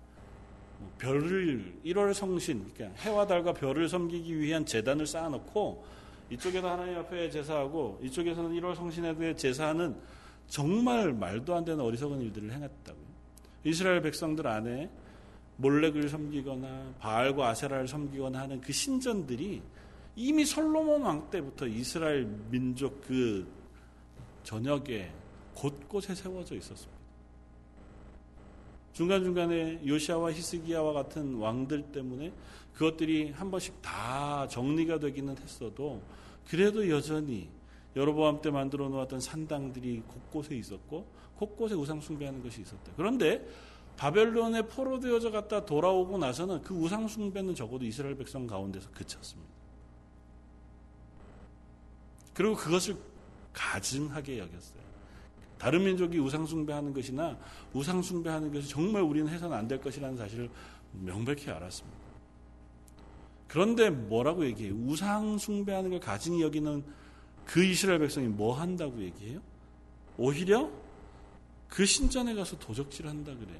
별을 0.97 1.73
1월 1.85 2.13
성신, 2.13 2.73
그러니까 2.73 3.01
해와 3.01 3.27
달과 3.27 3.53
별을 3.53 3.89
섬기기 3.89 4.39
위한 4.39 4.65
재단을 4.65 5.05
쌓아놓고 5.05 5.85
이쪽에서 6.29 6.71
하나님 6.71 6.97
앞에 6.97 7.29
제사하고 7.29 7.99
이쪽에서는 8.01 8.51
1월 8.59 8.75
성신에 8.75 9.15
대해 9.15 9.35
제사하는 9.35 9.95
정말 10.47 11.13
말도 11.13 11.55
안 11.55 11.65
되는 11.65 11.83
어리석은 11.83 12.21
일들을 12.21 12.51
행했다고요. 12.51 13.05
이스라엘 13.63 14.01
백성들 14.01 14.47
안에 14.47 14.89
몰렉을 15.57 16.09
섬기거나 16.09 16.95
바알과 16.99 17.49
아세라를 17.49 17.87
섬기거나 17.87 18.41
하는 18.41 18.61
그 18.61 18.71
신전들이 18.73 19.61
이미 20.15 20.45
솔로몬 20.45 21.01
왕 21.01 21.29
때부터 21.29 21.67
이스라엘 21.67 22.25
민족 22.49 23.01
그 23.01 23.47
전역에 24.43 25.11
곳곳에 25.53 26.13
세워져 26.13 26.55
있었습니다. 26.55 26.94
중간중간에 28.95 29.85
요시아와 29.85 30.31
히스기야와 30.31 30.93
같은 30.93 31.35
왕들 31.35 31.91
때문에 31.91 32.31
그것들이 32.73 33.31
한 33.31 33.51
번씩 33.51 33.81
다 33.81 34.47
정리가 34.47 34.99
되기는 34.99 35.37
했어도 35.37 36.01
그래도 36.47 36.89
여전히 36.89 37.49
여로보암 37.97 38.41
때 38.41 38.51
만들어 38.51 38.87
놓았던 38.87 39.19
산당들이 39.19 40.01
곳곳에 40.07 40.55
있었고 40.55 41.05
곳곳에 41.35 41.75
우상 41.75 41.99
숭배하는 41.99 42.41
것이 42.41 42.61
있었다. 42.61 42.93
그런데 42.95 43.45
바벨론에 43.97 44.61
포로되어져 44.61 45.29
갔다 45.29 45.65
돌아오고 45.65 46.17
나서는 46.17 46.61
그 46.61 46.73
우상 46.73 47.09
숭배는 47.09 47.53
적어도 47.53 47.83
이스라엘 47.83 48.15
백성 48.15 48.47
가운데서 48.47 48.89
그쳤습니다. 48.91 49.51
그리고 52.33 52.55
그것을 52.55 52.95
가증하게 53.51 54.39
여겼어요. 54.39 54.74
다른 55.65 55.83
민족이 55.83 56.19
우상 56.19 56.45
숭배하는 56.45 56.93
것이나 56.93 57.35
우상 57.73 57.99
숭배하는 57.99 58.53
것이 58.53 58.69
정말 58.69 59.01
우리는 59.01 59.27
해서는 59.27 59.57
안 59.57 59.67
될 59.67 59.81
것이라는 59.81 60.15
사실을 60.15 60.47
명백히 60.91 61.49
알았습니다. 61.49 61.97
그런데 63.47 63.89
뭐라고 63.89 64.45
얘기해요? 64.45 64.75
우상 64.75 65.39
숭배하는 65.39 65.89
걸 65.89 65.99
가증히 65.99 66.43
여기는 66.43 66.83
그 67.47 67.63
이스라엘 67.63 67.97
백성이 67.97 68.27
뭐 68.27 68.53
한다고 68.53 69.01
얘기해요? 69.01 69.41
오히려 70.19 70.69
그 71.67 71.83
신전에 71.83 72.35
가서 72.35 72.59
도적질 72.59 73.07
한다 73.07 73.33
그래요. 73.33 73.59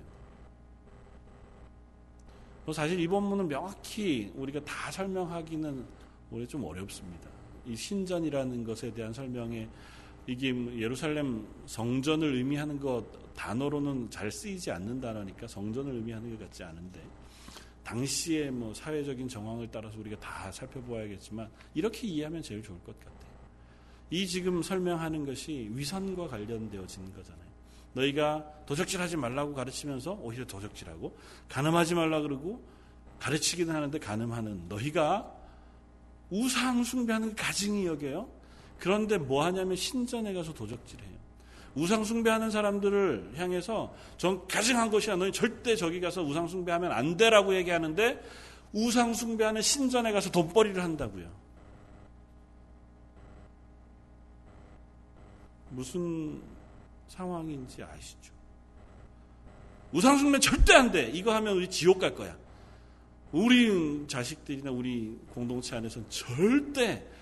뭐 2.66 2.74
사실 2.76 3.00
이 3.00 3.08
본문은 3.08 3.48
명확히 3.48 4.32
우리가 4.36 4.64
다 4.64 4.92
설명하기는 4.92 5.84
오히려 6.30 6.48
좀 6.48 6.66
어렵습니다. 6.66 7.32
이 7.66 7.76
신전이라는 7.76 8.64
것에 8.64 8.94
대한 8.94 9.12
설명에 9.12 9.68
이게 10.28 10.50
예루살렘 10.80 11.48
성전을 11.66 12.36
의미하는 12.36 12.80
것 12.80 13.06
단어로는 13.36 14.10
잘 14.10 14.32
쓰이지 14.32 14.72
않는 14.72 15.00
단어니까 15.02 15.48
성전을 15.48 15.94
의미하는 15.94 16.32
것 16.32 16.40
같지 16.40 16.64
않은데 16.64 17.02
당시의 17.84 18.52
뭐 18.52 18.74
사회적인 18.74 19.28
정황을 19.28 19.70
따라서 19.72 20.00
우리가 20.00 20.20
다 20.20 20.52
살펴보아야겠지만 20.52 21.48
이렇게 21.76 22.08
이해하면 22.08 22.42
제일 22.42 22.64
좋을 22.64 22.80
것 22.80 22.98
같아요. 23.00 23.16
이 24.10 24.26
지금 24.28 24.62
설명하는 24.62 25.26
것이 25.26 25.70
위선과 25.72 26.28
관련되어진 26.28 27.14
거잖아요. 27.14 27.46
너희가 27.94 28.44
도적질하지 28.66 29.18
말라고 29.18 29.54
가르치면서 29.54 30.14
오히려 30.22 30.46
도적질하고 30.46 31.16
가늠하지 31.48 31.96
말라 31.96 32.22
그러고 32.22 32.62
가르치기는 33.20 33.74
하는데 33.74 33.98
가늠하는 33.98 34.68
너희가 34.68 35.34
우상 36.30 36.84
숭배하는 36.84 37.36
가증이 37.36 37.86
여겨요. 37.86 38.28
그런데 38.86 39.18
뭐 39.18 39.44
하냐면 39.44 39.76
신전에 39.76 40.32
가서 40.32 40.54
도적질해요. 40.54 41.10
우상 41.74 42.04
숭배하는 42.04 42.52
사람들을 42.52 43.32
향해서 43.36 43.92
전 44.20 44.48
가증한 44.48 44.92
것이야. 44.92 45.16
너희 45.16 45.32
절대 45.32 45.76
저기 45.76 46.00
가서 46.00 46.22
우상 46.22 46.48
숭배하면 46.48 46.92
안 46.92 47.18
돼라고 47.18 47.56
얘기하는데 47.56 48.22
우상 48.74 49.16
숭배하는 49.16 49.64
신전에 49.64 50.12
가서 50.12 50.30
돈벌이를 50.30 50.84
한다고요. 50.84 51.28
무슨 55.72 56.40
상황인지 57.08 57.82
아시죠? 57.82 58.32
우상숭배 59.94 60.38
절대 60.38 60.76
안 60.76 60.92
돼. 60.92 61.10
이거 61.10 61.34
하면 61.34 61.58
우리 61.58 61.72
지옥 61.72 61.98
갈 61.98 62.14
거야. 62.14 62.38
우리 63.32 64.06
자식들이나 64.08 64.70
우리 64.70 65.18
공동체 65.34 65.76
안에서는 65.76 66.08
절대 66.08 67.15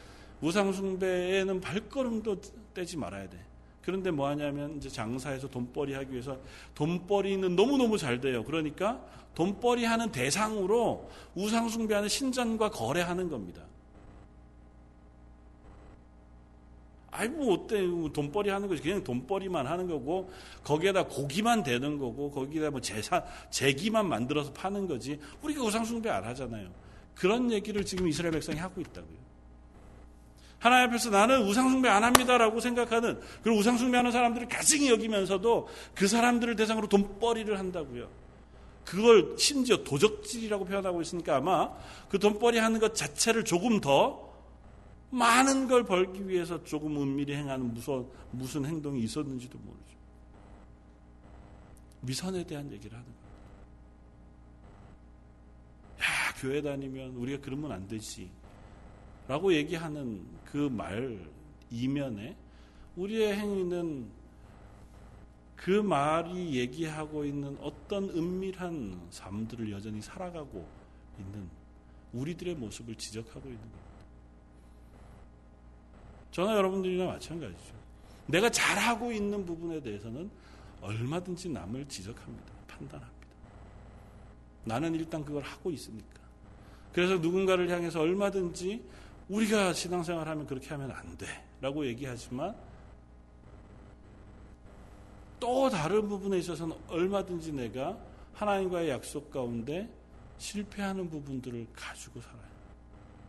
우상숭배에는 0.44 1.62
발걸음도 1.62 2.42
떼지 2.74 2.98
말아야 2.98 3.30
돼. 3.30 3.40
그런데 3.82 4.12
뭐 4.12 4.28
하냐면 4.28 4.78
이제 4.78 4.90
장사해서 4.90 5.50
돈벌이 5.50 5.94
하기 5.94 6.12
위해서 6.12 6.38
돈벌이는 6.76 7.56
너무너무 7.56 7.98
잘 7.98 8.20
돼요. 8.20 8.44
그러니까 8.44 9.02
돈벌이 9.36 9.84
하는 9.86 10.12
대상으로 10.12 11.10
우상숭배하는 11.36 12.08
신전과 12.08 12.70
거래하는 12.70 13.30
겁니다. 13.30 13.64
아이 17.12 17.28
뭐 17.28 17.54
어때 17.54 17.82
뭐 17.84 18.12
돈벌이 18.12 18.50
하는 18.50 18.68
거지 18.68 18.82
그냥 18.82 19.04
돈벌이만 19.04 19.68
하는 19.68 19.88
거고 19.88 20.32
거기에다 20.64 21.06
고기만 21.06 21.64
되는 21.64 22.00
거고 22.00 22.32
거기다 22.32 22.72
뭐 22.72 22.82
제사 22.82 23.24
제기만 23.52 24.08
만들어서 24.08 24.52
파는 24.52 24.88
거지 24.88 25.20
우리가 25.42 25.64
우상 25.64 25.86
숭배 25.86 26.10
안 26.10 26.24
하잖아요. 26.24 26.70
그런 27.14 27.52
얘기를 27.52 27.86
지금 27.86 28.08
이스라엘 28.08 28.32
백성이 28.32 28.58
하고 28.58 28.82
있다고요. 28.82 29.23
하나님 30.64 30.92
앞에서 30.92 31.10
나는 31.10 31.46
우상 31.46 31.70
숭배 31.70 31.90
안 31.90 32.06
합니다라고 32.06 32.62
생각하는 32.62 33.20
그리고 33.44 33.60
우상 33.60 33.78
숭배하는 33.78 34.14
사람들을 34.14 34.48
가증히 34.48 34.90
여기면서도 34.90 35.68
그 35.94 36.08
사람들을 36.08 36.56
대상으로 36.56 36.88
돈벌이를 36.88 37.60
한다고요. 37.60 38.08
그걸 38.86 39.36
심지어 39.38 39.84
도적질이라고 39.84 40.64
표현하고 40.64 41.02
있으니까 41.02 41.36
아마 41.36 41.70
그 42.08 42.18
돈벌이 42.18 42.60
하는 42.60 42.80
것 42.80 42.96
자체를 42.96 43.44
조금 43.44 43.82
더 43.82 44.32
많은 45.10 45.68
걸 45.68 45.84
벌기 45.84 46.30
위해서 46.30 46.64
조금 46.64 46.96
은밀히 46.96 47.36
행하는 47.36 47.74
무슨, 47.74 48.08
무슨 48.32 48.66
행동이 48.66 49.02
있었는지도 49.02 49.58
모르죠. 49.58 49.84
위선에 52.04 52.46
대한 52.46 52.72
얘기를 52.72 52.98
하는 52.98 53.06
거예요. 53.06 53.24
야, 56.00 56.34
교회 56.40 56.62
다니면 56.62 57.16
우리가 57.18 57.42
그러면 57.44 57.74
안 57.74 57.86
되지. 57.86 58.30
라고 59.28 59.54
얘기하는 59.54 60.26
그 60.46 60.70
말 60.70 61.20
이면에 61.72 62.36
우리의 62.96 63.36
행위는 63.36 64.08
그 65.56 65.72
말이 65.72 66.56
얘기하고 66.56 67.26
있는 67.26 67.58
어떤 67.62 68.10
은밀한 68.10 69.08
삶들을 69.10 69.72
여전히 69.72 70.02
살아가고 70.02 70.68
있는 71.20 71.50
우리들의 72.12 72.56
모습을 72.56 72.96
지적하고 72.96 73.48
있는 73.48 73.60
겁니다. 73.60 73.80
저나 76.32 76.56
여러분들이나 76.58 77.06
마찬가지죠. 77.06 77.74
내가 78.28 78.50
잘하고 78.50 79.12
있는 79.12 79.46
부분에 79.46 79.82
대해서는 79.82 80.30
얼마든지 80.82 81.50
남을 81.50 81.88
지적합니다. 81.88 82.54
판단합니다. 82.68 83.28
나는 84.66 84.94
일단 84.96 85.24
그걸 85.24 85.44
하고 85.44 85.72
있으니까. 85.72 86.22
그래서 86.92 87.18
누군가를 87.18 87.70
향해서 87.70 88.02
얼마든지 88.02 88.84
우리가 89.34 89.74
신앙생활 89.74 90.28
하면 90.30 90.46
그렇게 90.46 90.70
하면 90.70 90.92
안 90.92 91.18
돼. 91.18 91.26
라고 91.60 91.86
얘기하지만 91.88 92.56
또 95.40 95.70
다른 95.70 96.08
부분에 96.08 96.38
있어서는 96.38 96.78
얼마든지 96.88 97.52
내가 97.52 97.98
하나님과의 98.34 98.90
약속 98.90 99.32
가운데 99.32 99.90
실패하는 100.38 101.10
부분들을 101.10 101.68
가지고 101.74 102.22
살아요. 102.22 102.54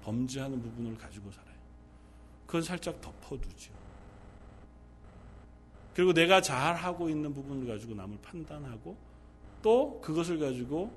범죄하는 0.03 0.61
부분을 0.61 0.97
가지고 0.99 1.31
살아요. 1.31 1.55
그건 2.47 2.63
살짝 2.63 3.01
덮어두죠. 3.01 3.73
그리고 5.95 6.13
내가 6.13 6.43
잘하고 6.43 7.09
있는 7.09 7.33
부분을 7.33 7.67
가지고 7.67 7.95
남을 7.95 8.19
판단하고 8.21 8.97
또 9.63 10.01
그것을 10.03 10.39
가지고 10.39 10.93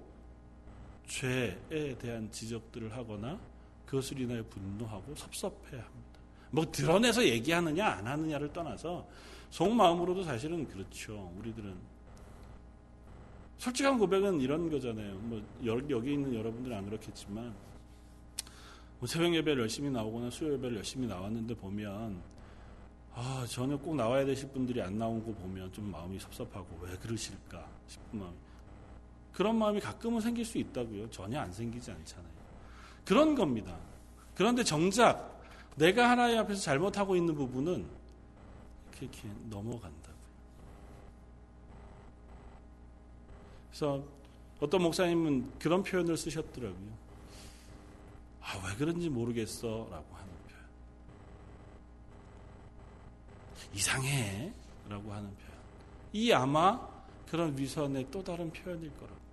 죄에 1.08 1.98
대한 1.98 2.30
지적들을 2.30 2.96
하거나 2.96 3.40
그것을 3.88 4.20
인하여 4.20 4.44
분노하고 4.44 5.16
섭섭해 5.16 5.78
합니다. 5.78 6.20
뭐 6.52 6.70
드러내서 6.72 7.26
얘기하느냐 7.26 7.88
안 7.88 8.08
하느냐를 8.08 8.52
떠나서 8.54 9.08
속마음으로도 9.50 10.24
사실은 10.24 10.68
그렇죠. 10.68 11.32
우리들은 11.38 11.76
솔직한 13.58 13.98
고백은 13.98 14.40
이런 14.40 14.70
거잖아요. 14.70 15.16
뭐 15.16 15.42
여기 15.66 16.14
있는 16.14 16.34
여러분들은 16.36 16.78
안 16.78 16.86
그렇겠지만 16.86 17.56
뭐 19.00 19.08
새벽 19.08 19.34
예배를 19.34 19.64
열심히 19.64 19.90
나오거나 19.90 20.30
수요 20.30 20.54
예배를 20.54 20.78
열심히 20.78 21.08
나왔는데 21.08 21.56
보면 21.56 22.22
아 23.14 23.46
전혀 23.50 23.78
꼭 23.78 23.96
나와야 23.96 24.26
되실 24.26 24.50
분들이 24.50 24.82
안 24.82 24.98
나온 24.98 25.26
거 25.26 25.32
보면 25.34 25.72
좀 25.72 25.90
마음이 25.90 26.20
섭섭하고 26.20 26.80
왜 26.82 26.96
그러실까 26.98 27.68
싶은 27.88 28.20
마음. 28.20 28.34
그런 29.34 29.58
마음이 29.58 29.80
가끔은 29.80 30.20
생길 30.20 30.46
수 30.46 30.58
있다고요. 30.58 31.10
전혀 31.10 31.40
안 31.40 31.52
생기지 31.52 31.92
않잖아요. 31.92 32.37
그런 33.08 33.36
겁니다. 33.36 33.74
그런데 34.36 34.66
정작 34.66 35.42
내가 35.78 36.10
하나님 36.10 36.40
앞에서 36.40 36.60
잘못하고 36.60 37.16
있는 37.16 37.36
부분은 37.36 37.88
이렇게 39.00 39.30
넘어간다고요. 39.50 40.18
그래서 43.70 44.04
어떤 44.60 44.82
목사님은 44.82 45.58
그런 45.58 45.84
표현을 45.84 46.18
쓰셨더라고요. 46.18 46.98
아, 48.42 48.62
왜 48.66 48.76
그런지 48.76 49.10
모르겠어. 49.10 49.88
라고 49.90 50.16
하는 50.16 50.34
표현. 50.48 50.62
이상해. 53.74 54.52
라고 54.90 55.14
하는 55.14 55.30
표현. 55.30 55.52
이 56.12 56.34
아마 56.34 56.86
그런 57.30 57.58
위선의 57.58 58.08
또 58.12 58.22
다른 58.22 58.52
표현일 58.52 58.92
거라고. 58.98 59.27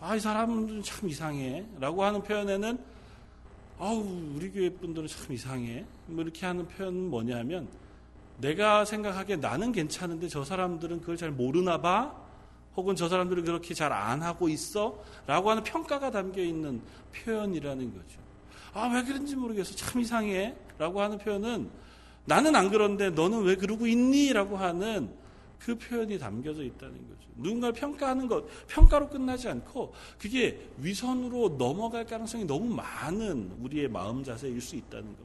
아, 0.00 0.14
이 0.14 0.20
사람은 0.20 0.82
참 0.82 1.08
이상해. 1.08 1.64
라고 1.80 2.04
하는 2.04 2.22
표현에는, 2.22 2.78
아우, 3.78 4.04
우리 4.34 4.50
교회 4.50 4.70
분들은 4.70 5.08
참 5.08 5.32
이상해. 5.32 5.84
뭐 6.06 6.22
이렇게 6.22 6.46
하는 6.46 6.66
표현은 6.68 7.10
뭐냐면, 7.10 7.68
내가 8.38 8.84
생각하기에 8.84 9.36
나는 9.36 9.72
괜찮은데 9.72 10.28
저 10.28 10.44
사람들은 10.44 11.00
그걸 11.00 11.16
잘 11.16 11.30
모르나 11.30 11.80
봐. 11.80 12.14
혹은 12.76 12.96
저 12.96 13.08
사람들은 13.08 13.44
그렇게 13.44 13.72
잘 13.74 13.92
안 13.92 14.22
하고 14.22 14.48
있어? 14.48 14.98
라고 15.26 15.50
하는 15.50 15.62
평가가 15.62 16.10
담겨 16.10 16.42
있는 16.42 16.80
표현이라는 17.14 17.92
거죠. 17.92 18.20
아, 18.72 18.90
왜 18.92 19.04
그런지 19.04 19.36
모르겠어. 19.36 19.76
참 19.76 20.00
이상해. 20.00 20.54
라고 20.78 21.00
하는 21.00 21.18
표현은 21.18 21.70
나는 22.24 22.56
안 22.56 22.70
그런데 22.70 23.10
너는 23.10 23.42
왜 23.42 23.54
그러고 23.54 23.86
있니? 23.86 24.32
라고 24.32 24.56
하는 24.56 25.08
그 25.58 25.76
표현이 25.76 26.18
담겨져 26.18 26.62
있다는 26.62 26.94
거죠. 27.08 27.28
누군가를 27.36 27.74
평가하는 27.74 28.28
것, 28.28 28.44
평가로 28.66 29.08
끝나지 29.08 29.48
않고 29.48 29.92
그게 30.18 30.68
위선으로 30.78 31.56
넘어갈 31.56 32.04
가능성이 32.04 32.44
너무 32.44 32.74
많은 32.74 33.56
우리의 33.60 33.88
마음 33.88 34.22
자세일 34.22 34.60
수 34.60 34.76
있다는 34.76 35.04
겁니다. 35.04 35.24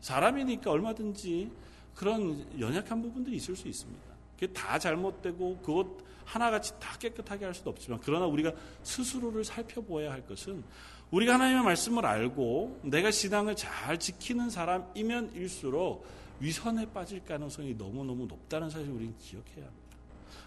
사람이니까 0.00 0.70
얼마든지 0.70 1.50
그런 1.94 2.46
연약한 2.60 3.02
부분들이 3.02 3.36
있을 3.36 3.56
수 3.56 3.66
있습니다. 3.66 4.02
그게 4.34 4.52
다 4.52 4.78
잘못되고 4.78 5.58
그것 5.58 5.86
하나같이 6.24 6.78
다 6.78 6.96
깨끗하게 6.98 7.46
할 7.46 7.54
수도 7.54 7.70
없지만 7.70 7.98
그러나 8.02 8.26
우리가 8.26 8.52
스스로를 8.82 9.44
살펴보아야 9.44 10.12
할 10.12 10.24
것은 10.26 10.62
우리가 11.10 11.34
하나님의 11.34 11.64
말씀을 11.64 12.04
알고 12.04 12.80
내가 12.84 13.10
신앙을 13.10 13.56
잘 13.56 13.98
지키는 13.98 14.50
사람이면 14.50 15.32
일수록 15.34 16.06
위선에 16.40 16.90
빠질 16.92 17.24
가능성이 17.24 17.74
너무너무 17.74 18.26
높다는 18.26 18.70
사실을 18.70 18.94
우리는 18.94 19.16
기억해야 19.18 19.66
합니다. 19.66 19.88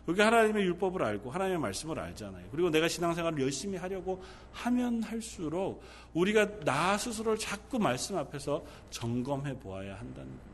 여기 0.07 0.21
하나님의 0.21 0.63
율법을 0.63 1.03
알고 1.03 1.29
하나님의 1.31 1.59
말씀을 1.59 1.99
알잖아요. 1.99 2.47
그리고 2.51 2.69
내가 2.69 2.87
신앙생활을 2.87 3.41
열심히 3.41 3.77
하려고 3.77 4.23
하면 4.51 5.03
할수록 5.03 5.83
우리가 6.13 6.61
나 6.61 6.97
스스로를 6.97 7.37
자꾸 7.37 7.77
말씀 7.77 8.17
앞에서 8.17 8.63
점검해 8.89 9.59
보아야 9.59 9.95
한다는 9.95 10.29
거예요. 10.29 10.51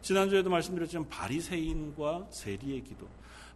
지난주에도 0.00 0.48
말씀드렸지만 0.48 1.08
바리새인과 1.08 2.28
세리의 2.30 2.84
기도. 2.84 3.06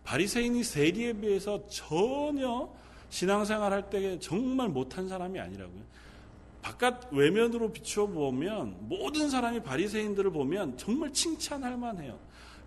바리새인이 0.05 0.63
세리에 0.63 1.15
비해서 1.15 1.67
전혀 1.69 2.69
신앙생활 3.09 3.73
할 3.73 3.89
때 3.89 4.19
정말 4.19 4.69
못한 4.69 5.09
사람이 5.09 5.39
아니라고요. 5.41 5.83
바깥 6.65 7.13
외면으로 7.13 7.73
비추어 7.73 8.07
보면 8.07 8.89
모든 8.89 9.29
사람이 9.29 9.63
바리새인들을 9.63 10.31
보면 10.31 10.79
정말 10.79 11.13
칭찬할 11.13 11.77
만해요. 11.77 12.19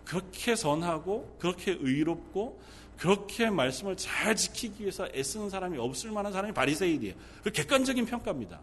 그렇게 0.04 0.54
선하고 0.54 1.36
그렇게 1.40 1.76
의롭고 1.80 2.60
그렇게 2.96 3.50
말씀을 3.50 3.96
잘 3.96 4.36
지키기 4.36 4.82
위해서 4.82 5.08
애쓰는 5.12 5.50
사람이 5.50 5.78
없을 5.78 6.12
만한 6.12 6.32
사람이 6.32 6.54
바리새인이에요. 6.54 7.14
그 7.42 7.50
객관적인 7.50 8.06
평가입니다. 8.06 8.60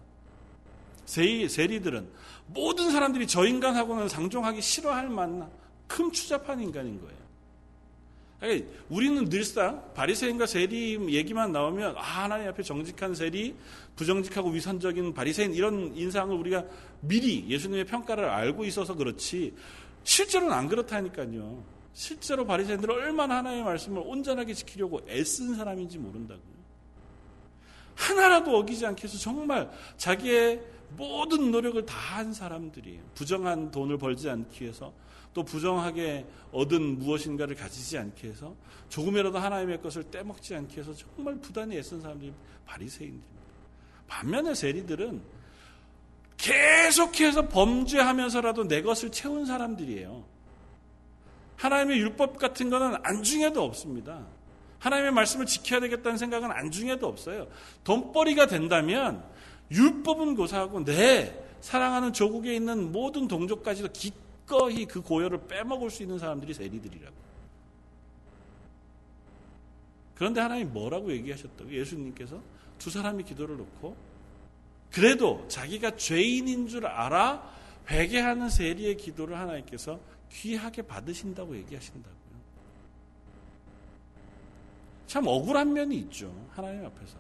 세리, 1.04 1.50
세리들은 1.50 2.08
모든 2.48 2.92
사람들이 2.92 3.28
저 3.28 3.46
인간하고는 3.46 4.08
상종하기 4.08 4.62
싫어할 4.62 5.10
만한 5.10 5.52
큰 5.86 6.14
추잡한 6.14 6.62
인간인 6.62 7.02
거예요. 7.02 7.25
우리는 8.90 9.30
늘상 9.30 9.94
바리새인과 9.94 10.46
세리 10.46 10.98
얘기만 11.14 11.52
나오면 11.52 11.96
아, 11.98 12.02
하나님 12.02 12.48
앞에 12.50 12.64
정직한 12.64 13.16
세리, 13.16 13.56
부정직하고 13.96 14.50
위선적인 14.50 15.14
바리새인 15.14 15.54
이런 15.54 15.96
인상을 15.96 16.36
우리가 16.36 16.66
미리 17.02 17.48
예수님의 17.50 17.86
평가를 17.86 18.26
알고 18.26 18.66
있어서 18.66 18.96
그렇지 18.96 19.54
실제로는 20.04 20.54
안 20.54 20.68
그렇다니까요. 20.68 21.64
실제로 21.94 22.46
바리새인들은 22.46 22.94
얼마나 22.94 23.38
하나님의 23.38 23.64
말씀을 23.64 24.04
온전하게 24.06 24.54
지키려고 24.54 25.02
애쓴 25.08 25.56
사람인지 25.56 25.98
모른다고요. 25.98 26.56
하나라도 27.96 28.58
어기지 28.58 28.86
않게 28.86 29.04
해서 29.04 29.18
정말 29.18 29.72
자기의 29.98 30.62
모든 30.98 31.52
노력을 31.52 31.84
다 31.86 32.06
한 32.16 32.32
사람들이에요. 32.32 33.02
부정한 33.14 33.72
돈을 33.72 33.98
벌지 33.98 34.30
않기 34.30 34.64
위해서 34.64 34.94
또 35.36 35.44
부정하게 35.44 36.26
얻은 36.54 36.98
무엇인가를 36.98 37.58
가지지 37.58 37.98
않게 37.98 38.30
해서 38.30 38.56
조금이라도 38.88 39.38
하나님의 39.38 39.82
것을 39.82 40.06
떼먹지 40.06 40.56
않게 40.56 40.80
해서 40.80 40.94
정말 40.94 41.36
부단히 41.42 41.78
애쓴 41.78 42.02
사람들이 42.02 42.34
바리새인들입니다. 42.66 43.36
반면에 44.08 44.56
세리들은 44.56 45.22
계속해서 46.38 47.50
범죄하면서라도 47.50 48.70
내 48.70 48.82
것을 48.82 49.12
채운 49.12 49.46
사람들이에요. 49.46 50.24
하나님의 51.58 52.00
율법 52.00 52.38
같은 52.38 52.70
거는 52.70 52.96
안중에도 53.04 53.62
없습니다. 53.62 54.26
하나님의 54.80 55.12
말씀을 55.12 55.46
지켜야 55.48 55.82
되겠다는 55.82 56.18
생각은 56.18 56.50
안중에도 56.50 57.08
없어요. 57.08 57.48
돈벌이가 57.84 58.48
된다면 58.48 59.22
율법은 59.70 60.36
고사하고 60.36 60.86
내 60.86 61.38
사랑하는 61.60 62.14
조국에 62.14 62.56
있는 62.56 62.94
모든 62.94 63.28
동족까지도 63.28 63.90
기 63.92 64.14
꺼이 64.46 64.86
그 64.86 65.02
고열을 65.02 65.48
빼먹을 65.48 65.90
수 65.90 66.04
있는 66.04 66.20
사람들이 66.20 66.54
세리들이라고. 66.54 67.16
그런데 70.16 70.40
하나님 70.40 70.72
뭐라고 70.72 71.12
얘기하셨다고? 71.12 71.72
예수님께서 71.72 72.42
두 72.80 72.90
사람이 72.90 73.24
기도를 73.24 73.58
놓고 73.58 73.96
그래도 74.92 75.46
자기가 75.50 75.98
죄인인 75.98 76.68
줄 76.68 76.86
알아 76.86 77.54
회개하는 77.90 78.50
세리의 78.50 78.98
기도를 78.98 79.38
하나님께서 79.38 80.00
귀하게 80.32 80.82
받으신다고 80.84 81.56
얘기하신다고요. 81.58 82.16
참 85.08 85.28
억울한 85.28 85.74
면이 85.74 85.98
있죠. 85.98 86.34
하나님 86.52 86.86
앞에서. 86.86 87.18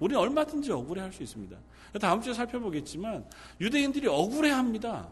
우리는 0.00 0.20
얼마든지 0.20 0.72
억울해 0.72 1.00
할 1.00 1.12
수 1.12 1.22
있습니다. 1.22 1.56
다음 2.00 2.20
주에 2.20 2.34
살펴보겠지만 2.34 3.24
유대인들이 3.60 4.08
억울해 4.08 4.50
합니다. 4.50 5.08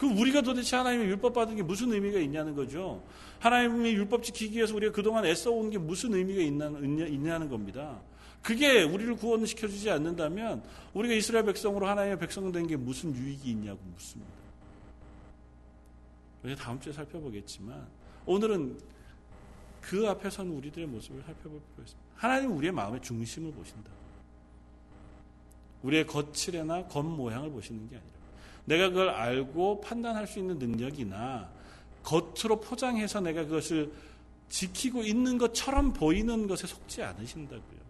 그럼 0.00 0.16
우리가 0.16 0.40
도대체 0.40 0.76
하나님의 0.76 1.08
율법 1.08 1.34
받은 1.34 1.56
게 1.56 1.62
무슨 1.62 1.92
의미가 1.92 2.18
있냐는 2.20 2.54
거죠. 2.54 3.02
하나님의 3.40 3.92
율법 3.96 4.22
지키기 4.22 4.56
위해서 4.56 4.74
우리가 4.74 4.94
그동안 4.94 5.26
애써온 5.26 5.68
게 5.68 5.76
무슨 5.76 6.14
의미가 6.14 6.40
있냐, 6.40 7.38
는 7.38 7.48
겁니다. 7.50 8.00
그게 8.40 8.82
우리를 8.82 9.14
구원시켜주지 9.16 9.90
않는다면 9.90 10.62
우리가 10.94 11.12
이스라엘 11.12 11.44
백성으로 11.44 11.86
하나님의 11.86 12.18
백성 12.18 12.50
된 12.50 12.66
게 12.66 12.76
무슨 12.76 13.14
유익이 13.14 13.50
있냐고 13.50 13.78
묻습니다. 13.92 14.32
다음 16.58 16.80
주에 16.80 16.94
살펴보겠지만 16.94 17.86
오늘은 18.24 18.80
그 19.82 20.08
앞에 20.08 20.30
선 20.30 20.48
우리들의 20.48 20.88
모습을 20.88 21.20
살펴볼 21.26 21.60
필요가 21.60 21.82
있습니다. 21.82 22.10
하나님 22.14 22.56
우리의 22.56 22.72
마음의 22.72 23.02
중심을 23.02 23.52
보신다. 23.52 23.90
우리의 25.82 26.06
거칠에나 26.06 26.86
겉모양을 26.86 27.50
보시는 27.50 27.86
게 27.90 27.96
아니라 27.96 28.19
내가 28.70 28.88
그걸 28.88 29.08
알고 29.08 29.80
판단할 29.80 30.28
수 30.28 30.38
있는 30.38 30.60
능력이나 30.60 31.48
겉으로 32.04 32.60
포장해서 32.60 33.20
내가 33.20 33.44
그것을 33.44 33.92
지키고 34.48 35.02
있는 35.02 35.38
것처럼 35.38 35.92
보이는 35.92 36.46
것에 36.46 36.68
속지 36.68 37.02
않으신다고요. 37.02 37.80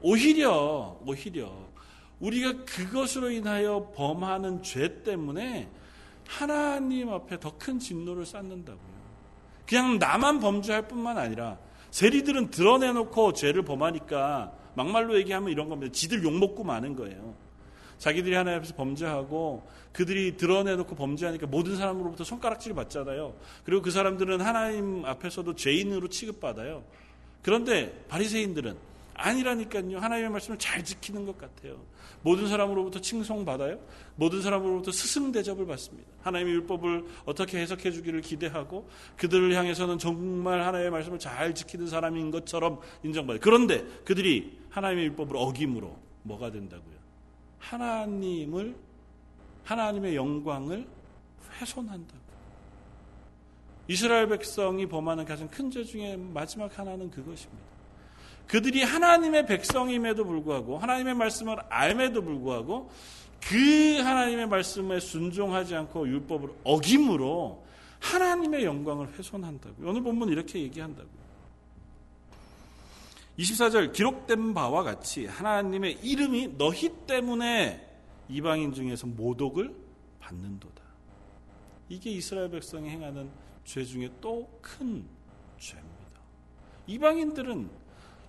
오히려, 0.00 0.98
오히려, 1.04 1.52
우리가 2.20 2.64
그것으로 2.64 3.30
인하여 3.30 3.92
범하는 3.94 4.62
죄 4.62 5.02
때문에 5.02 5.68
하나님 6.26 7.10
앞에 7.10 7.38
더 7.40 7.58
큰 7.58 7.78
진노를 7.78 8.24
쌓는다고요. 8.24 8.98
그냥 9.66 9.98
나만 9.98 10.40
범죄할 10.40 10.88
뿐만 10.88 11.18
아니라 11.18 11.58
세리들은 11.90 12.50
드러내놓고 12.50 13.34
죄를 13.34 13.62
범하니까 13.62 14.52
막말로 14.74 15.18
얘기하면 15.18 15.50
이런 15.50 15.68
겁니다. 15.68 15.92
지들 15.92 16.22
욕먹고 16.22 16.64
마는 16.64 16.96
거예요. 16.96 17.47
자기들이 17.98 18.34
하나님 18.34 18.58
앞에서 18.58 18.74
범죄하고 18.74 19.68
그들이 19.92 20.36
드러내놓고 20.36 20.94
범죄하니까 20.94 21.46
모든 21.46 21.76
사람으로부터 21.76 22.24
손가락질을 22.24 22.74
받잖아요. 22.76 23.34
그리고 23.64 23.82
그 23.82 23.90
사람들은 23.90 24.40
하나님 24.40 25.04
앞에서도 25.04 25.54
죄인으로 25.54 26.08
취급받아요. 26.08 26.84
그런데 27.42 28.04
바리새인들은 28.08 28.76
아니라니까요. 29.14 29.98
하나님의 29.98 30.30
말씀을 30.30 30.58
잘 30.58 30.84
지키는 30.84 31.26
것 31.26 31.36
같아요. 31.36 31.80
모든 32.22 32.48
사람으로부터 32.48 33.00
칭송받아요. 33.00 33.78
모든 34.16 34.42
사람으로부터 34.42 34.92
스승 34.92 35.32
대접을 35.32 35.66
받습니다. 35.66 36.08
하나님의 36.22 36.54
율법을 36.54 37.04
어떻게 37.24 37.58
해석해 37.58 37.90
주기를 37.90 38.20
기대하고 38.20 38.88
그들을 39.16 39.54
향해서는 39.54 39.98
정말 39.98 40.62
하나님의 40.62 40.90
말씀을 40.90 41.18
잘 41.18 41.54
지키는 41.54 41.86
사람인 41.86 42.30
것처럼 42.30 42.80
인정받아요. 43.02 43.40
그런데 43.40 43.84
그들이 44.04 44.58
하나님의 44.70 45.06
율법을 45.06 45.36
어김으로 45.36 45.96
뭐가 46.22 46.50
된다고요? 46.50 46.97
하나님을 47.58 48.74
하나님의 49.64 50.16
영광을 50.16 50.86
훼손한다고. 51.60 52.18
이스라엘 53.88 54.28
백성이 54.28 54.86
범하는 54.86 55.24
가장 55.24 55.48
큰 55.48 55.70
죄 55.70 55.82
중에 55.84 56.16
마지막 56.16 56.78
하나는 56.78 57.10
그것입니다. 57.10 57.68
그들이 58.46 58.82
하나님의 58.82 59.46
백성임에도 59.46 60.24
불구하고 60.24 60.78
하나님의 60.78 61.14
말씀을 61.14 61.58
알매도 61.68 62.22
불구하고 62.22 62.90
그 63.46 63.98
하나님의 63.98 64.48
말씀에 64.48 65.00
순종하지 65.00 65.74
않고 65.74 66.08
율법을 66.08 66.50
어김으로 66.64 67.64
하나님의 68.00 68.64
영광을 68.64 69.12
훼손한다고. 69.18 69.74
오늘 69.84 70.02
본문 70.02 70.28
이렇게 70.30 70.60
얘기한다고. 70.60 71.08
24절 73.38 73.92
기록된 73.92 74.52
바와 74.52 74.82
같이 74.82 75.26
하나님의 75.26 75.98
이름이 76.02 76.58
너희 76.58 76.88
때문에 77.06 77.86
이방인 78.28 78.72
중에서 78.72 79.06
모독을 79.06 79.74
받는도다. 80.18 80.82
이게 81.88 82.10
이스라엘 82.10 82.50
백성이 82.50 82.90
행하는 82.90 83.30
죄 83.64 83.84
중에 83.84 84.10
또 84.20 84.48
큰 84.60 85.04
죄입니다. 85.58 85.98
이방인들은 86.86 87.70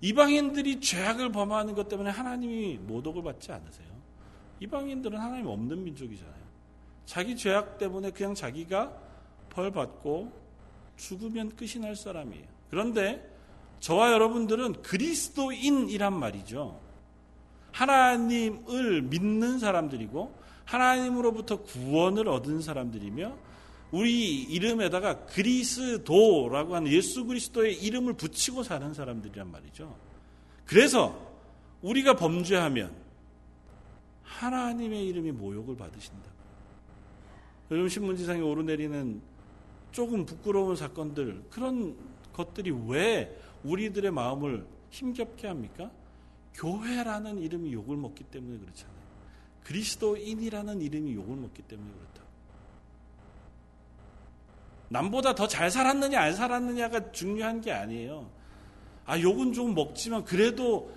이방인들이 0.02 0.80
죄악을 0.80 1.32
범하는 1.32 1.74
것 1.76 1.90
때문에 1.90 2.10
하나님이 2.10 2.78
모독을 2.78 3.24
받지 3.24 3.52
않으세요. 3.52 3.88
이방인들은 4.60 5.18
하나님 5.20 5.48
없는 5.48 5.84
민족이잖아요. 5.84 6.40
자기 7.06 7.36
죄악 7.36 7.78
때문에 7.78 8.12
그냥 8.12 8.36
자기가 8.36 8.94
벌 9.50 9.72
받고 9.72 10.32
죽으면 10.96 11.56
끝이 11.56 11.80
날 11.80 11.96
사람이에요. 11.96 12.46
그런데 12.70 13.39
저와 13.80 14.12
여러분들은 14.12 14.82
그리스도인이란 14.82 16.18
말이죠. 16.18 16.80
하나님을 17.72 19.04
믿는 19.04 19.60
사람들이고 19.60 20.34
하나님으로부터 20.66 21.64
구원을 21.64 22.28
얻은 22.28 22.62
사람들이며 22.62 23.36
우리 23.92 24.44
이름에다가 24.44 25.26
그리스도라고 25.26 26.76
하는 26.76 26.92
예수 26.92 27.26
그리스도의 27.26 27.82
이름을 27.82 28.14
붙이고 28.14 28.64
사는 28.64 28.94
사람들이란 28.94 29.52
말이죠. 29.52 29.96
그래서 30.66 31.28
우리가 31.82 32.16
범죄하면 32.16 32.94
하나님의 34.24 35.08
이름이 35.08 35.32
모욕을 35.32 35.76
받으신다. 35.76 36.30
요즘 37.72 37.88
신문지상에 37.88 38.42
오르내리는 38.42 39.22
조금 39.92 40.26
부끄러운 40.26 40.76
사건들 40.76 41.44
그런 41.50 41.96
것들이 42.34 42.72
왜 42.88 43.36
우리들의 43.64 44.12
마음을 44.12 44.66
힘겹게 44.90 45.48
합니까? 45.48 45.92
교회라는 46.54 47.40
이름이 47.40 47.72
욕을 47.74 47.96
먹기 47.98 48.24
때문에 48.26 48.58
그렇잖아요. 48.60 49.00
그리스도인이라는 49.64 50.82
이름이 50.82 51.14
욕을 51.16 51.36
먹기 51.36 51.62
때문에 51.64 51.92
그렇다. 51.92 52.24
남보다 54.90 55.36
더 55.36 55.48
잘 55.48 55.70
살았느냐 55.70 56.20
안 56.20 56.34
살았느냐가 56.36 57.12
중요한 57.12 57.62
게 57.62 57.72
아니에요. 57.72 58.30
아 59.06 59.20
욕은 59.20 59.54
좀 59.54 59.76
먹지만 59.76 60.24
그래도 60.26 60.92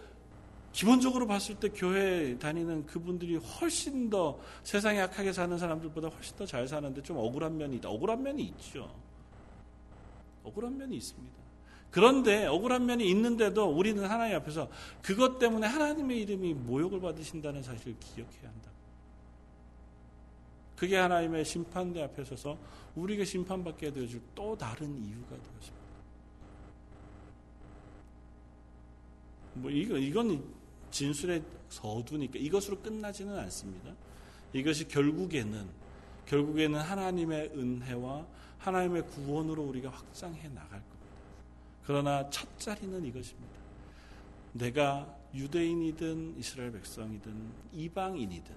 기본적으로 0.73 1.27
봤을 1.27 1.55
때 1.57 1.69
교회 1.69 2.39
다니는 2.39 2.87
그분들이 2.87 3.37
훨씬 3.37 4.09
더 4.09 4.39
세상에 4.63 5.01
악하게 5.01 5.35
사는 5.35 5.59
사람들보다 5.59 6.09
훨씬 6.09 6.37
더 6.37 6.47
잘 6.47 6.67
사는데 6.67 7.03
좀 7.03 7.19
억울한 7.19 7.59
면이 7.59 7.77
있다. 7.77 7.91
억울한 7.91 8.23
면이 8.23 8.43
있죠. 8.45 8.91
억울한 10.45 10.79
면이 10.79 10.97
있습니다. 10.97 11.41
그런데 11.93 12.47
억울한 12.47 12.86
면이 12.86 13.09
있는데도 13.11 13.66
우리는 13.70 14.03
하나님 14.05 14.34
앞에서 14.36 14.68
그것 15.03 15.38
때문에 15.38 15.66
하나님의 15.66 16.22
이름이 16.22 16.55
모욕을 16.55 17.01
받으신다는 17.01 17.62
사실을 17.62 17.95
기억해야 18.01 18.49
한다. 18.49 18.70
그게 20.74 20.97
하나님의 20.97 21.45
심판대 21.45 22.03
앞에 22.03 22.24
서서 22.24 22.59
우리가 22.97 23.24
심판받게 23.26 23.93
되어줄 23.93 24.22
또 24.34 24.57
다른 24.57 25.05
이유가 25.05 25.28
되었습니다. 25.28 25.82
뭐 29.55 29.70
이거 29.70 29.99
이건 29.99 30.43
진술의 30.90 31.43
서두니까 31.68 32.38
이것으로 32.38 32.80
끝나지는 32.80 33.38
않습니다. 33.38 33.93
이것이 34.55 34.88
결국에는 34.88 35.68
결국에는 36.24 36.80
하나님의 36.80 37.51
은혜와 37.55 38.26
하나님의 38.59 39.07
구원으로 39.09 39.62
우리가 39.64 39.90
확장해 39.90 40.49
나갈. 40.49 40.82
그러나 41.87 42.28
첫 42.30 42.59
자리는 42.59 43.05
이것입니다. 43.05 43.53
내가 44.53 45.16
유대인이든 45.35 46.37
이스라엘 46.39 46.72
백성이든 46.72 47.35
이방인이든 47.72 48.55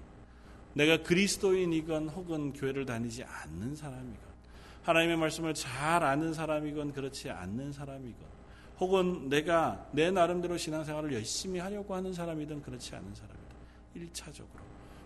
내가 0.73 1.01
그리스도인이건 1.03 2.09
혹은 2.09 2.51
교회를 2.51 2.85
다니지 2.85 3.23
않는 3.23 3.75
사람이건 3.75 4.35
하나님의 4.83 5.17
말씀을 5.17 5.53
잘 5.53 6.03
아는 6.03 6.33
사람이건 6.33 6.93
그렇지 6.93 7.29
않는 7.29 7.71
사람이건 7.71 8.35
혹은 8.79 9.29
내가 9.29 9.87
내 9.93 10.11
나름대로 10.11 10.57
신앙생활을 10.57 11.13
열심히 11.13 11.59
하려고 11.59 11.95
하는 11.95 12.13
사람이든 12.13 12.61
그렇지 12.61 12.93
않은 12.95 13.15
사람이든 13.15 14.11
1차적으로 14.11 14.59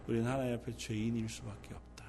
우리는 0.08 0.26
하나님 0.26 0.56
앞에 0.56 0.76
죄인일 0.76 1.30
수밖에 1.30 1.76
없다. 1.76 2.06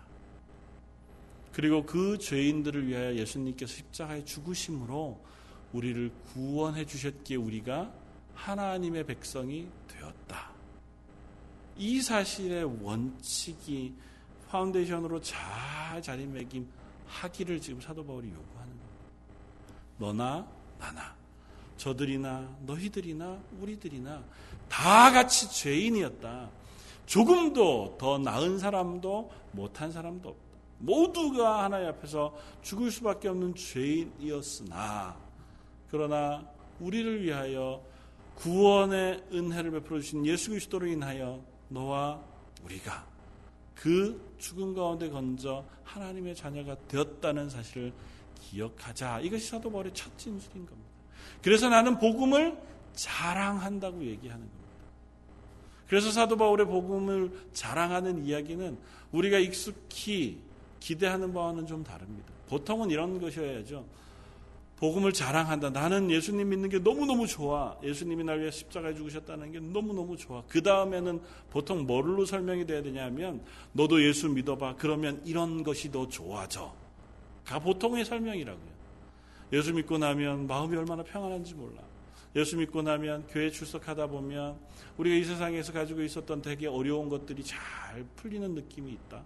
그리고 1.52 1.84
그 1.84 2.16
죄인들을 2.16 2.86
위하여 2.86 3.14
예수님께서 3.14 3.74
십자가에 3.74 4.24
죽으심으로 4.24 5.22
우리를 5.72 6.10
구원해 6.32 6.84
주셨기에 6.84 7.36
우리가 7.36 7.92
하나님의 8.34 9.04
백성이 9.04 9.68
되었다. 9.88 10.50
이 11.76 12.00
사실의 12.00 12.64
원칙이 12.82 13.94
foundation으로 14.48 15.20
잘 15.20 16.02
자리매김 16.02 16.68
하기를 17.06 17.60
지금 17.60 17.80
사도 17.80 18.04
바울이 18.04 18.28
요구하는 18.28 18.68
겁니다. 18.68 18.88
너나 19.98 20.46
나나 20.78 21.14
저들이나 21.76 22.56
너희들이나 22.66 23.38
우리들이나 23.60 24.22
다 24.68 25.10
같이 25.10 25.50
죄인이었다. 25.50 26.50
조금도 27.06 27.96
더 27.98 28.18
나은 28.18 28.58
사람도 28.58 29.30
못한 29.52 29.90
사람도 29.90 30.28
없다. 30.28 30.42
모두가 30.78 31.64
하나님 31.64 31.88
앞에서 31.88 32.34
죽을 32.62 32.90
수밖에 32.90 33.28
없는 33.28 33.54
죄인이었으나 33.54 35.16
그러나 35.90 36.46
우리를 36.78 37.22
위하여 37.22 37.82
구원의 38.36 39.24
은혜를 39.32 39.70
베풀어 39.72 40.00
주신 40.00 40.24
예수 40.24 40.50
그리스도로 40.50 40.86
인하여 40.86 41.42
너와 41.68 42.20
우리가 42.64 43.06
그 43.74 44.34
죽음 44.38 44.74
가운데 44.74 45.08
건져 45.08 45.64
하나님의 45.84 46.34
자녀가 46.34 46.76
되었다는 46.88 47.50
사실을 47.50 47.92
기억하자. 48.40 49.20
이것이 49.20 49.48
사도 49.48 49.70
바울의 49.70 49.92
첫 49.94 50.16
진술인 50.16 50.66
겁니다. 50.66 50.90
그래서 51.42 51.68
나는 51.68 51.98
복음을 51.98 52.58
자랑한다고 52.94 54.04
얘기하는 54.04 54.40
겁니다. 54.40 54.60
그래서 55.88 56.10
사도 56.10 56.36
바울의 56.36 56.66
복음을 56.66 57.48
자랑하는 57.52 58.24
이야기는 58.24 58.78
우리가 59.12 59.38
익숙히 59.38 60.38
기대하는 60.78 61.32
바와는 61.32 61.66
좀 61.66 61.82
다릅니다. 61.82 62.32
보통은 62.48 62.90
이런 62.90 63.20
것이어야죠. 63.20 63.84
복음을 64.80 65.12
자랑한다. 65.12 65.70
나는 65.70 66.10
예수님 66.10 66.48
믿는 66.48 66.70
게 66.70 66.78
너무너무 66.78 67.26
좋아. 67.26 67.76
예수님이 67.82 68.24
날 68.24 68.40
위해 68.40 68.50
십자가에 68.50 68.94
죽으셨다는 68.94 69.52
게 69.52 69.60
너무너무 69.60 70.16
좋아. 70.16 70.42
그 70.48 70.62
다음에는 70.62 71.20
보통 71.50 71.86
뭘로 71.86 72.24
설명이 72.24 72.64
돼야 72.66 72.82
되냐면 72.82 73.44
너도 73.72 74.02
예수 74.02 74.30
믿어봐. 74.30 74.76
그러면 74.78 75.20
이런 75.26 75.62
것이 75.62 75.92
더 75.92 76.08
좋아져. 76.08 76.74
가 77.44 77.58
보통의 77.58 78.06
설명이라고요. 78.06 78.80
예수 79.52 79.74
믿고 79.74 79.98
나면 79.98 80.46
마음이 80.46 80.74
얼마나 80.74 81.02
평안한지 81.02 81.54
몰라. 81.54 81.82
예수 82.34 82.56
믿고 82.56 82.80
나면 82.80 83.26
교회 83.28 83.50
출석하다 83.50 84.06
보면 84.06 84.56
우리가 84.96 85.14
이 85.14 85.24
세상에서 85.24 85.74
가지고 85.74 86.00
있었던 86.02 86.40
되게 86.40 86.66
어려운 86.66 87.10
것들이 87.10 87.44
잘 87.44 87.58
풀리는 88.16 88.54
느낌이 88.54 88.92
있다. 88.92 89.22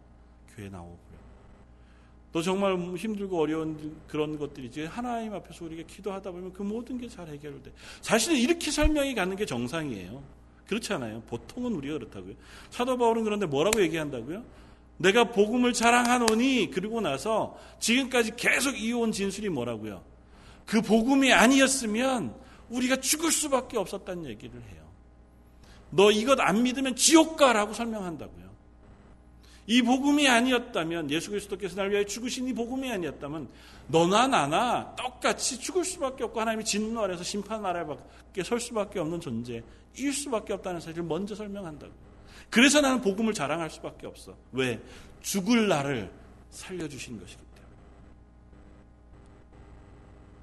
교회 0.57 0.69
나오고요. 0.69 1.14
또 2.35 2.43
정말 2.43 2.77
힘들고 2.77 3.41
어려운 3.41 3.97
그런 4.09 4.37
것들이지 4.37 4.87
하나님 4.87 5.33
앞에서 5.35 5.67
우리가 5.67 5.85
기도하다 5.87 6.33
보면 6.33 6.53
그 6.53 6.65
모든 6.65 6.99
게 6.99 7.07
잘 7.09 7.29
해결돼. 7.29 7.71
사실은 8.01 8.37
이렇게 8.37 8.73
설명이 8.73 9.15
가는 9.15 9.37
게 9.37 9.47
정상이에요. 9.47 10.21
그렇지 10.67 10.93
않아요? 10.95 11.23
보통은 11.29 11.73
우리가 11.75 11.99
그렇다고요. 11.99 12.35
사도 12.71 12.99
바울은 12.99 13.23
그런데 13.23 13.47
뭐라고 13.47 13.81
얘기한다고요? 13.83 14.43
내가 14.97 15.31
복음을 15.31 15.73
자랑하노니 15.73 16.71
그리고 16.73 17.01
나서 17.01 17.57
지금까지 17.79 18.33
계속 18.35 18.81
이어온 18.81 19.13
진술이 19.13 19.49
뭐라고요? 19.51 20.03
그 20.67 20.83
복음이 20.83 21.33
아니었으면 21.33 22.35
우리가 22.69 22.97
죽을 22.97 23.31
수밖에 23.31 23.79
없었다는 23.79 24.25
얘기를 24.25 24.61
해요. 24.73 24.83
너 25.91 26.11
이것 26.11 26.41
안 26.41 26.65
믿으면 26.65 26.97
지옥 26.97 27.37
가라고 27.37 27.75
설명한다고요. 27.75 28.44
이 29.67 29.81
복음이 29.83 30.29
아니었다면 30.29 31.11
예수 31.11 31.31
그리스도께서 31.31 31.77
날 31.77 31.91
위하여 31.91 32.05
죽으신 32.05 32.47
이 32.49 32.53
복음이 32.53 32.91
아니었다면 32.91 33.49
너나 33.89 34.27
나나 34.27 34.95
똑같이 34.95 35.59
죽을 35.59 35.85
수밖에 35.85 36.25
없고 36.25 36.41
하나님이 36.41 36.65
진노 36.65 37.01
아래서 37.01 37.23
심판 37.23 37.63
나라에 37.63 37.85
밖에 37.87 38.43
설 38.43 38.61
수밖에 38.61 38.99
없는 38.99 39.21
존재일 39.21 39.63
수밖에 40.13 40.53
없다는 40.53 40.81
사실을 40.81 41.05
먼저 41.05 41.35
설명한다고. 41.35 41.93
그래서 42.51 42.81
나는 42.81 43.01
복음을 43.01 43.33
자랑할 43.33 43.71
수밖에 43.71 44.07
없어. 44.07 44.37
왜? 44.53 44.81
죽을 45.23 45.69
나를 45.69 46.11
살려주신 46.51 47.19
것이기 47.19 47.43
때문에. 47.55 47.75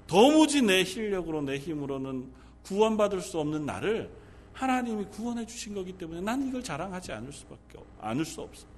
도무지 0.08 0.62
내 0.62 0.84
실력으로 0.84 1.42
내 1.42 1.58
힘으로는 1.58 2.28
구원받을 2.64 3.20
수 3.20 3.38
없는 3.38 3.66
나를 3.66 4.10
하나님이 4.52 5.06
구원해 5.06 5.46
주신 5.46 5.74
거기 5.74 5.92
때문에 5.92 6.20
난 6.20 6.46
이걸 6.46 6.62
자랑하지 6.62 7.12
않을 7.12 7.32
수밖에 7.32 7.78
없, 7.78 7.86
않을 8.00 8.24
수 8.24 8.40
없어. 8.40 8.71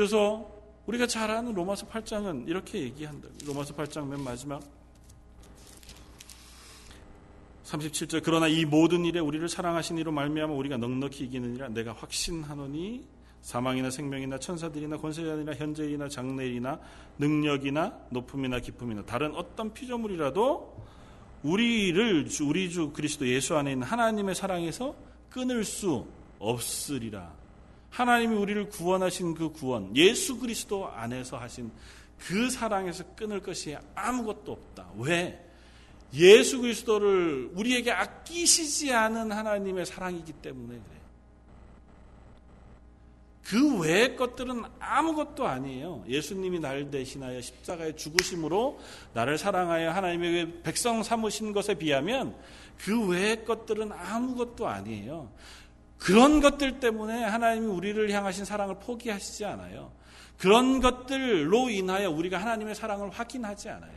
그래서 0.00 0.50
우리가 0.86 1.06
잘 1.06 1.30
아는 1.30 1.52
로마서 1.52 1.86
8장은 1.86 2.48
이렇게 2.48 2.80
얘기한다. 2.80 3.28
로마서 3.44 3.74
8장 3.74 4.08
맨 4.08 4.24
마지막 4.24 4.62
37절 7.64 8.22
그러나 8.24 8.48
이 8.48 8.64
모든 8.64 9.04
일에 9.04 9.20
우리를 9.20 9.46
사랑하신 9.46 9.98
이로 9.98 10.10
말미암아 10.10 10.54
우리가 10.54 10.78
넉넉히 10.78 11.24
이기느니라 11.24 11.68
내가 11.68 11.92
확신하노니 11.92 13.06
사망이나 13.42 13.90
생명이나 13.90 14.38
천사들이나 14.38 14.96
권세자들이나 14.96 15.52
현재이나 15.52 16.08
장래이나 16.08 16.80
능력이나 17.18 17.98
높음이나 18.08 18.58
기쁨이나 18.58 19.04
다른 19.04 19.34
어떤 19.34 19.74
피조물이라도 19.74 20.82
우리를 21.42 22.26
우리 22.40 22.70
주 22.70 22.90
그리스도 22.92 23.28
예수 23.28 23.54
안에 23.54 23.72
있는 23.72 23.86
하나님의 23.86 24.34
사랑에서 24.34 24.94
끊을 25.28 25.62
수 25.62 26.06
없으리라. 26.38 27.39
하나님이 27.90 28.36
우리를 28.36 28.68
구원하신 28.68 29.34
그 29.34 29.50
구원, 29.50 29.94
예수 29.96 30.38
그리스도 30.38 30.88
안에서 30.88 31.36
하신 31.36 31.70
그 32.18 32.50
사랑에서 32.50 33.04
끊을 33.16 33.40
것이 33.40 33.76
아무것도 33.94 34.52
없다. 34.52 34.90
왜? 34.96 35.46
예수 36.14 36.60
그리스도를 36.60 37.50
우리에게 37.54 37.90
아끼시지 37.90 38.92
않은 38.92 39.32
하나님의 39.32 39.86
사랑이기 39.86 40.32
때문에 40.34 40.68
그래요. 40.68 41.00
그 43.44 43.80
외의 43.80 44.16
것들은 44.16 44.62
아무것도 44.78 45.46
아니에요. 45.46 46.04
예수님이 46.06 46.60
나를 46.60 46.90
대신하여 46.90 47.40
십자가에 47.40 47.96
죽으심으로 47.96 48.78
나를 49.12 49.38
사랑하여 49.38 49.90
하나님의 49.90 50.62
백성 50.62 51.02
삼으신 51.02 51.52
것에 51.52 51.74
비하면 51.74 52.36
그 52.78 53.08
외의 53.08 53.44
것들은 53.44 53.90
아무것도 53.90 54.68
아니에요. 54.68 55.32
그런 56.00 56.40
것들 56.40 56.80
때문에 56.80 57.22
하나님이 57.24 57.66
우리를 57.66 58.10
향하신 58.10 58.44
사랑을 58.44 58.76
포기하시지 58.80 59.44
않아요. 59.44 59.92
그런 60.38 60.80
것들로 60.80 61.68
인하여 61.68 62.10
우리가 62.10 62.38
하나님의 62.38 62.74
사랑을 62.74 63.10
확인하지 63.10 63.68
않아요. 63.68 63.92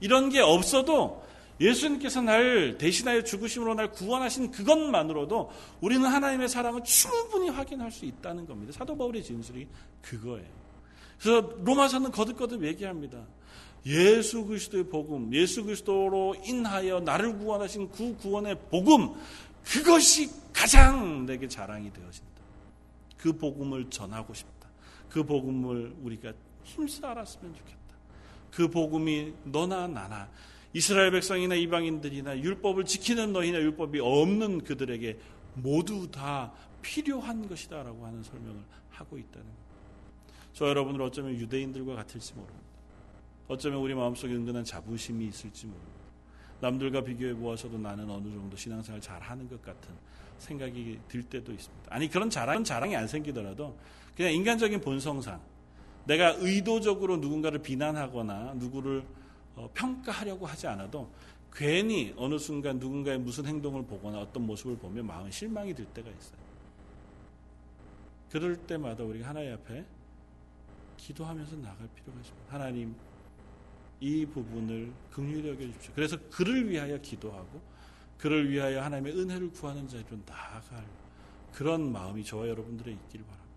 이런 0.00 0.30
게 0.30 0.40
없어도 0.40 1.24
예수님께서 1.60 2.22
날 2.22 2.78
대신하여 2.78 3.24
죽으심으로 3.24 3.74
날 3.74 3.90
구원하신 3.90 4.52
그것만으로도 4.52 5.50
우리는 5.80 6.08
하나님의 6.08 6.48
사랑을 6.48 6.82
충분히 6.84 7.48
확인할 7.48 7.90
수 7.90 8.04
있다는 8.04 8.46
겁니다. 8.46 8.72
사도 8.72 8.96
바울의 8.96 9.24
진술이 9.24 9.66
그거예요. 10.00 10.62
그래서 11.20 11.52
로마서는 11.64 12.12
거듭거듭 12.12 12.64
얘기합니다. 12.64 13.18
예수 13.86 14.44
그리스도의 14.44 14.84
복음, 14.84 15.34
예수 15.34 15.64
그리스도로 15.64 16.36
인하여 16.46 17.00
나를 17.00 17.36
구원하신 17.36 17.90
그 17.90 18.16
구원의 18.16 18.56
복음, 18.70 19.10
그것이 19.64 20.41
가장 20.52 21.26
내게 21.26 21.48
자랑이 21.48 21.92
되어진다. 21.92 22.30
그 23.16 23.32
복음을 23.32 23.88
전하고 23.90 24.34
싶다. 24.34 24.68
그 25.08 25.22
복음을 25.22 25.94
우리가 26.02 26.32
힘써 26.64 27.08
알았으면 27.08 27.54
좋겠다. 27.54 27.78
그 28.50 28.68
복음이 28.68 29.32
너나 29.44 29.86
나나 29.86 30.28
이스라엘 30.74 31.10
백성이나 31.10 31.54
이방인들이나 31.54 32.38
율법을 32.38 32.84
지키는 32.84 33.32
너희나 33.32 33.58
율법이 33.58 34.00
없는 34.00 34.64
그들에게 34.64 35.18
모두 35.54 36.10
다 36.10 36.52
필요한 36.80 37.46
것이다라고 37.46 38.06
하는 38.06 38.22
설명을 38.22 38.62
하고 38.90 39.18
있다는 39.18 39.46
겁니다. 39.46 39.62
저 40.52 40.68
여러분들 40.68 41.02
어쩌면 41.02 41.34
유대인들과 41.34 41.94
같을지 41.94 42.34
모릅니다. 42.34 42.62
어쩌면 43.48 43.80
우리 43.80 43.94
마음속에 43.94 44.32
은근한 44.32 44.64
자부심이 44.64 45.26
있을지 45.26 45.66
모릅니다. 45.66 45.92
남들과 46.60 47.02
비교해 47.02 47.34
보아서도 47.34 47.76
나는 47.78 48.08
어느 48.08 48.30
정도 48.30 48.56
신앙생활 48.56 49.00
잘 49.00 49.20
하는 49.20 49.48
것 49.48 49.60
같은 49.62 49.94
생각이 50.42 50.98
들 51.08 51.22
때도 51.22 51.52
있습니다. 51.52 51.94
아니 51.94 52.08
그런 52.08 52.28
자랑 52.28 52.64
자랑이 52.64 52.94
안 52.96 53.08
생기더라도 53.08 53.76
그냥 54.16 54.32
인간적인 54.32 54.80
본성상 54.80 55.40
내가 56.04 56.34
의도적으로 56.38 57.16
누군가를 57.16 57.60
비난하거나 57.60 58.54
누구를 58.56 59.04
어, 59.54 59.70
평가하려고 59.74 60.46
하지 60.46 60.66
않아도 60.66 61.10
괜히 61.52 62.14
어느 62.16 62.38
순간 62.38 62.78
누군가의 62.78 63.18
무슨 63.18 63.46
행동을 63.46 63.84
보거나 63.84 64.20
어떤 64.20 64.46
모습을 64.46 64.76
보면 64.76 65.06
마음 65.06 65.30
실망이 65.30 65.74
들 65.74 65.84
때가 65.86 66.08
있어요. 66.08 66.42
그럴 68.30 68.56
때마다 68.56 69.04
우리가 69.04 69.28
하나님 69.28 69.52
앞에 69.52 69.84
기도하면서 70.96 71.56
나갈 71.56 71.88
필요가 71.94 72.18
있습니다. 72.20 72.54
하나님 72.54 72.94
이 74.00 74.24
부분을 74.26 74.90
긍휼히 75.12 75.48
여겨 75.48 75.60
주십시오. 75.66 75.92
그래서 75.94 76.16
그를 76.30 76.68
위하여 76.68 76.98
기도하고 76.98 77.60
그를 78.22 78.48
위하여 78.48 78.80
하나님의 78.82 79.18
은혜를 79.18 79.50
구하는 79.50 79.88
자리로 79.88 80.16
나아갈 80.24 80.86
그런 81.52 81.90
마음이 81.90 82.24
저와 82.24 82.46
여러분들의 82.46 82.94
있기를 82.94 83.26
바랍니다. 83.26 83.52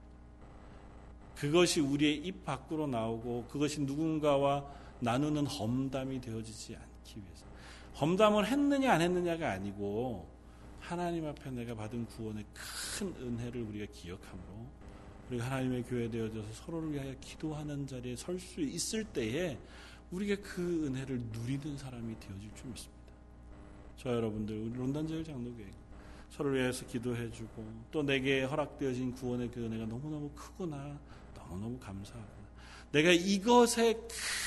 그것이 1.36 1.82
우리의 1.82 2.18
입 2.26 2.43
밖으로 2.43 2.88
나오고 2.88 3.45
그것이 3.45 3.82
누군가와 3.82 4.66
나누는 5.01 5.45
험담이 5.45 6.20
되어지지 6.20 6.76
않기 6.76 7.20
위해서 7.20 7.45
험담을 8.01 8.47
했느냐 8.47 8.91
안 8.91 9.01
했느냐가 9.01 9.51
아니고 9.51 10.28
하나님 10.80 11.28
앞에 11.28 11.51
내가 11.51 11.76
받은 11.76 12.07
구원의 12.07 12.43
큰 12.97 13.13
은혜를 13.22 13.61
우리가 13.61 13.86
기억함으로 13.93 14.66
우리가 15.30 15.45
하나님의 15.45 15.84
교회 15.84 16.09
되어져서 16.09 16.53
서로를 16.53 16.91
위하여 16.91 17.13
기도하는 17.22 17.86
자리에 17.86 18.16
설 18.16 18.39
수 18.39 18.61
있을 18.61 19.03
때에 19.03 19.59
우리가 20.09 20.41
그 20.41 20.88
은혜를 20.88 21.20
누리는 21.20 21.78
사람이 21.78 22.20
되어질 22.20 22.55
줄 22.55 22.66
믿습니다. 22.72 22.95
저 23.98 24.10
여러분들 24.10 24.56
우리 24.58 24.78
론단제일 24.78 25.24
장로교회 25.24 25.66
서로를 26.30 26.60
위해서 26.60 26.86
기도해주고 26.86 27.66
또 27.91 28.04
내게 28.04 28.43
허락되어진 28.43 29.14
구원의 29.14 29.52
그 29.52 29.64
은혜가 29.64 29.86
너무너무 29.86 30.30
크구나 30.36 31.00
너무너무 31.36 31.80
감사하구나 31.80 32.46
내가 32.91 33.12
이것의 33.12 34.00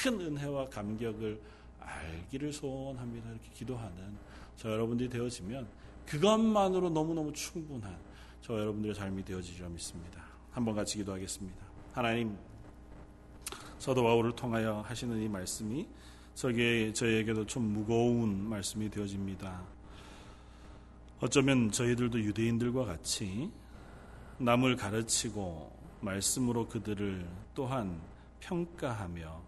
큰 0.02 0.20
은혜와 0.20 0.68
감격을 0.68 1.40
알기를 1.80 2.52
소원합니다. 2.52 3.30
이렇게 3.30 3.50
기도하는 3.52 4.16
저 4.56 4.70
여러분들이 4.70 5.08
되어지면 5.08 5.66
그것만으로 6.06 6.90
너무너무 6.90 7.32
충분한 7.32 7.96
저 8.40 8.58
여러분들의 8.58 8.94
삶이 8.94 9.24
되어지리라 9.24 9.68
믿습니다. 9.68 10.22
한번 10.50 10.74
같이 10.74 10.96
기도하겠습니다. 10.98 11.58
하나님 11.92 12.36
서도 13.78 14.02
바울을 14.02 14.32
통하여 14.32 14.80
하시는 14.80 15.20
이 15.20 15.28
말씀이 15.28 15.86
저게 16.38 16.92
저에게도 16.92 17.46
좀 17.46 17.64
무거운 17.72 18.48
말씀이 18.48 18.88
되어집니다. 18.88 19.60
어쩌면 21.18 21.68
저희들도 21.72 22.20
유대인들과 22.20 22.84
같이 22.84 23.50
남을 24.38 24.76
가르치고 24.76 25.76
말씀으로 26.00 26.68
그들을 26.68 27.28
또한 27.56 28.00
평가하며 28.38 29.42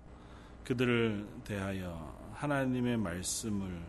그들을 0.64 1.28
대하여 1.44 2.12
하나님의 2.32 2.96
말씀을 2.96 3.80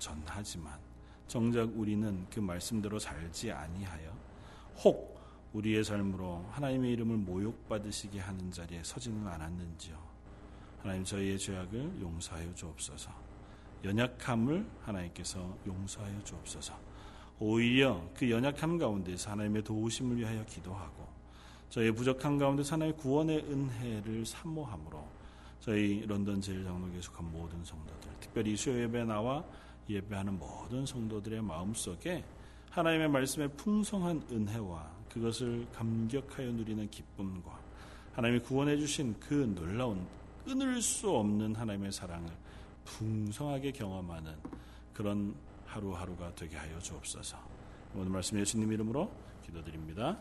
전하지만 0.00 0.76
정작 1.28 1.70
우리는 1.78 2.26
그 2.30 2.40
말씀대로 2.40 2.98
살지 2.98 3.52
아니하여 3.52 4.12
혹 4.82 5.20
우리의 5.52 5.84
삶으로 5.84 6.44
하나님의 6.50 6.94
이름을 6.94 7.16
모욕받으시게 7.18 8.18
하는 8.18 8.50
자리에 8.50 8.82
서지는 8.82 9.24
않았는지요. 9.28 10.09
하나님 10.82 11.04
저희의 11.04 11.38
죄악을 11.38 12.00
용서하여 12.00 12.54
주옵소서. 12.54 13.10
연약함을 13.84 14.66
하나님께서 14.82 15.56
용서하여 15.66 16.22
주옵소서. 16.24 16.74
오히려 17.38 18.02
그 18.14 18.30
연약함 18.30 18.78
가운데서 18.78 19.30
하나님의 19.30 19.64
도우심을 19.64 20.18
위하여 20.18 20.44
기도하고 20.44 21.08
저희 21.70 21.90
부족한 21.90 22.38
가운데서 22.38 22.74
하나님의 22.74 22.98
구원의 22.98 23.38
은혜를 23.48 24.26
사모함으로 24.26 25.06
저희 25.60 26.04
런던 26.06 26.40
제일장로교에 26.40 27.00
속한 27.00 27.30
모든 27.30 27.64
성도들 27.64 28.10
특별히 28.20 28.56
수요 28.56 28.82
예배 28.82 29.04
나와 29.04 29.44
예배하는 29.88 30.38
모든 30.38 30.84
성도들의 30.84 31.42
마음속에 31.42 32.24
하나님의 32.70 33.08
말씀의 33.08 33.48
풍성한 33.56 34.22
은혜와 34.30 34.90
그것을 35.10 35.66
감격하여 35.72 36.52
누리는 36.52 36.88
기쁨과 36.90 37.58
하나님이 38.14 38.40
구원해 38.40 38.76
주신 38.76 39.14
그 39.18 39.52
놀라운 39.54 40.06
끊을 40.50 40.82
수 40.82 41.08
없는 41.08 41.54
하나님의 41.54 41.92
사랑을 41.92 42.28
풍성하게 42.84 43.70
경험하는 43.70 44.34
그런 44.92 45.32
하루하루가 45.64 46.34
되게 46.34 46.56
하여 46.56 46.76
주옵소서. 46.80 47.38
오늘 47.94 48.10
말씀 48.10 48.36
예수님 48.36 48.72
이름으로 48.72 49.12
기도드립니다. 49.46 50.18